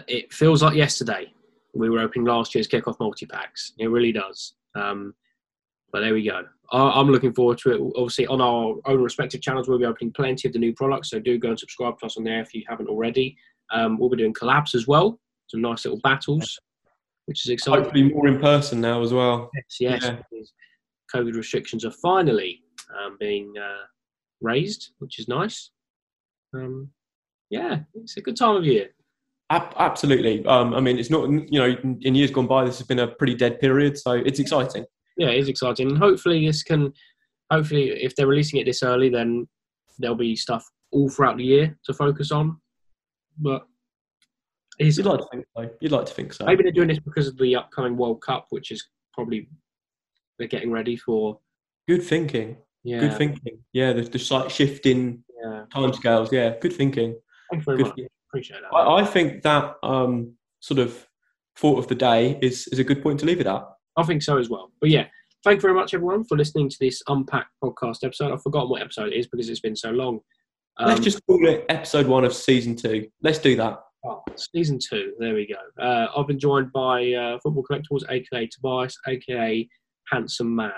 it 0.08 0.32
feels 0.32 0.62
like 0.62 0.74
yesterday 0.74 1.32
we 1.74 1.90
were 1.90 2.00
opening 2.00 2.26
last 2.26 2.54
year's 2.54 2.68
kickoff 2.68 2.98
multi 3.00 3.26
packs. 3.26 3.72
It 3.78 3.88
really 3.88 4.12
does. 4.12 4.54
Um, 4.74 5.14
but 5.92 6.00
there 6.00 6.14
we 6.14 6.24
go. 6.24 6.44
I- 6.72 7.00
I'm 7.00 7.08
looking 7.08 7.32
forward 7.32 7.58
to 7.58 7.72
it. 7.72 7.92
Obviously, 7.96 8.26
on 8.26 8.40
our 8.40 8.76
own 8.86 9.02
respective 9.02 9.40
channels, 9.40 9.68
we'll 9.68 9.78
be 9.78 9.84
opening 9.84 10.12
plenty 10.12 10.48
of 10.48 10.52
the 10.52 10.58
new 10.58 10.72
products. 10.74 11.10
So 11.10 11.18
do 11.18 11.38
go 11.38 11.48
and 11.48 11.58
subscribe 11.58 11.98
to 12.00 12.06
us 12.06 12.16
on 12.16 12.24
there 12.24 12.40
if 12.40 12.54
you 12.54 12.62
haven't 12.68 12.88
already. 12.88 13.36
Um, 13.72 13.98
we'll 13.98 14.10
be 14.10 14.16
doing 14.16 14.34
collabs 14.34 14.74
as 14.74 14.86
well. 14.86 15.18
Some 15.48 15.60
nice 15.62 15.84
little 15.84 16.00
battles, 16.00 16.58
which 17.26 17.44
is 17.44 17.50
exciting. 17.50 17.84
Hopefully, 17.84 18.12
more 18.12 18.28
in 18.28 18.38
person 18.40 18.80
now 18.80 19.02
as 19.02 19.12
well. 19.12 19.50
Yes, 19.54 20.02
yes. 20.02 20.04
Yeah. 20.04 20.40
COVID 21.14 21.34
restrictions 21.34 21.84
are 21.84 21.90
finally 21.90 22.62
um, 23.04 23.16
being 23.18 23.52
uh, 23.60 23.84
raised, 24.40 24.92
which 24.98 25.18
is 25.18 25.26
nice. 25.26 25.70
Um, 26.54 26.90
yeah, 27.50 27.80
it's 27.94 28.16
a 28.16 28.20
good 28.20 28.36
time 28.36 28.56
of 28.56 28.64
year. 28.64 28.90
Absolutely. 29.50 30.46
Um, 30.46 30.74
I 30.74 30.80
mean, 30.80 30.98
it's 30.98 31.10
not 31.10 31.28
you 31.28 31.58
know 31.58 31.76
in 31.82 32.14
years 32.14 32.30
gone 32.30 32.46
by, 32.46 32.64
this 32.64 32.78
has 32.78 32.86
been 32.86 33.00
a 33.00 33.08
pretty 33.08 33.34
dead 33.34 33.58
period, 33.58 33.98
so 33.98 34.12
it's 34.12 34.38
exciting. 34.38 34.84
Yeah, 35.20 35.28
it 35.28 35.38
is 35.38 35.48
exciting. 35.50 35.90
And 35.90 35.98
hopefully, 35.98 36.46
this 36.46 36.62
can, 36.62 36.94
hopefully, 37.52 37.90
if 37.90 38.16
they're 38.16 38.26
releasing 38.26 38.58
it 38.58 38.64
this 38.64 38.82
early, 38.82 39.10
then 39.10 39.46
there'll 39.98 40.16
be 40.16 40.34
stuff 40.34 40.64
all 40.92 41.10
throughout 41.10 41.36
the 41.36 41.44
year 41.44 41.78
to 41.84 41.92
focus 41.92 42.32
on. 42.32 42.58
But 43.36 43.66
it's, 44.78 44.96
You'd 44.96 45.04
like 45.04 45.20
to 45.20 45.26
think 45.30 45.44
so. 45.54 45.70
You'd 45.82 45.92
like 45.92 46.06
to 46.06 46.14
think 46.14 46.32
so. 46.32 46.46
maybe 46.46 46.62
they're 46.62 46.72
doing 46.72 46.88
this 46.88 47.00
because 47.00 47.28
of 47.28 47.36
the 47.36 47.54
upcoming 47.54 47.98
World 47.98 48.22
Cup, 48.22 48.46
which 48.48 48.70
is 48.70 48.82
probably 49.12 49.46
they're 50.38 50.48
getting 50.48 50.72
ready 50.72 50.96
for. 50.96 51.38
Good 51.86 52.02
thinking. 52.02 52.56
Yeah, 52.82 53.00
Good 53.00 53.18
thinking. 53.18 53.58
Yeah, 53.74 53.92
the, 53.92 54.02
the 54.04 54.18
slight 54.18 54.50
shift 54.50 54.86
in 54.86 55.22
yeah. 55.44 55.64
timescales. 55.68 56.32
Yeah, 56.32 56.54
good 56.62 56.72
thinking. 56.72 57.14
Thank 57.50 57.60
you 57.60 57.64
very 57.66 57.76
Good 57.76 57.86
much. 57.88 58.08
Appreciate 58.30 58.60
that. 58.62 58.74
I, 58.74 59.02
I 59.02 59.04
think 59.04 59.42
that 59.42 59.74
um, 59.82 60.32
sort 60.60 60.80
of 60.80 61.06
thought 61.58 61.78
of 61.78 61.88
the 61.88 61.94
day 61.94 62.38
is, 62.40 62.68
is 62.68 62.78
a 62.78 62.84
good 62.84 63.02
point 63.02 63.20
to 63.20 63.26
leave 63.26 63.40
it 63.40 63.46
at. 63.46 63.66
I 64.00 64.02
think 64.04 64.22
so 64.22 64.38
as 64.38 64.48
well. 64.48 64.72
But 64.80 64.90
yeah, 64.90 65.06
thank 65.44 65.56
you 65.56 65.60
very 65.60 65.74
much, 65.74 65.92
everyone, 65.92 66.24
for 66.24 66.36
listening 66.36 66.70
to 66.70 66.76
this 66.80 67.02
Unpack 67.06 67.48
podcast 67.62 68.02
episode. 68.02 68.32
I've 68.32 68.42
forgotten 68.42 68.70
what 68.70 68.80
episode 68.80 69.12
it 69.12 69.16
is 69.16 69.26
because 69.26 69.48
it's 69.48 69.60
been 69.60 69.76
so 69.76 69.90
long. 69.90 70.20
Um, 70.78 70.88
Let's 70.88 71.00
just 71.00 71.20
call 71.26 71.46
it 71.46 71.66
episode 71.68 72.06
one 72.06 72.24
of 72.24 72.32
season 72.32 72.74
two. 72.76 73.08
Let's 73.22 73.38
do 73.38 73.56
that. 73.56 73.80
oh, 74.06 74.22
season 74.36 74.78
two. 74.78 75.12
There 75.18 75.34
we 75.34 75.46
go. 75.46 75.82
Uh, 75.82 76.06
I've 76.16 76.26
been 76.26 76.38
joined 76.38 76.72
by 76.72 77.12
uh, 77.12 77.38
Football 77.42 77.64
Collectibles, 77.70 78.10
aka 78.10 78.46
Tobias, 78.46 78.96
aka 79.06 79.68
Handsome 80.10 80.56
Man. 80.56 80.72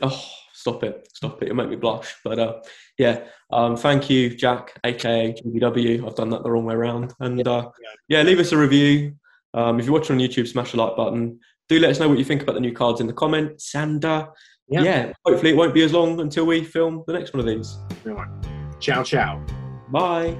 Oh, 0.00 0.24
stop 0.52 0.82
it. 0.82 1.08
Stop 1.14 1.42
it. 1.42 1.46
It'll 1.46 1.56
make 1.56 1.68
me 1.68 1.76
blush. 1.76 2.16
But 2.24 2.38
uh, 2.40 2.60
yeah, 2.98 3.24
um, 3.52 3.76
thank 3.76 4.10
you, 4.10 4.34
Jack, 4.34 4.76
aka 4.84 5.32
GBW. 5.32 6.04
I've 6.04 6.16
done 6.16 6.30
that 6.30 6.42
the 6.42 6.50
wrong 6.50 6.64
way 6.64 6.74
around. 6.74 7.14
And 7.20 7.46
uh, 7.46 7.70
yeah, 8.08 8.22
leave 8.22 8.40
us 8.40 8.50
a 8.50 8.58
review. 8.58 9.14
Um, 9.54 9.78
if 9.78 9.84
you're 9.84 9.94
watching 9.94 10.16
on 10.16 10.26
YouTube, 10.26 10.48
smash 10.48 10.72
the 10.72 10.78
like 10.78 10.96
button. 10.96 11.38
Do 11.72 11.78
let 11.78 11.88
us 11.92 11.98
know 11.98 12.06
what 12.06 12.18
you 12.18 12.24
think 12.24 12.42
about 12.42 12.52
the 12.52 12.60
new 12.60 12.74
cards 12.74 13.00
in 13.00 13.06
the 13.06 13.14
comments. 13.14 13.74
And 13.74 14.04
uh, 14.04 14.26
Yeah. 14.68 14.82
yeah, 14.82 15.12
hopefully 15.24 15.52
it 15.52 15.56
won't 15.56 15.72
be 15.72 15.82
as 15.82 15.90
long 15.94 16.20
until 16.20 16.44
we 16.44 16.62
film 16.62 17.02
the 17.06 17.14
next 17.14 17.32
one 17.32 17.40
of 17.40 17.46
these. 17.46 17.78
Right. 18.04 18.28
Ciao, 18.78 19.02
ciao. 19.02 19.42
Bye. 19.90 20.36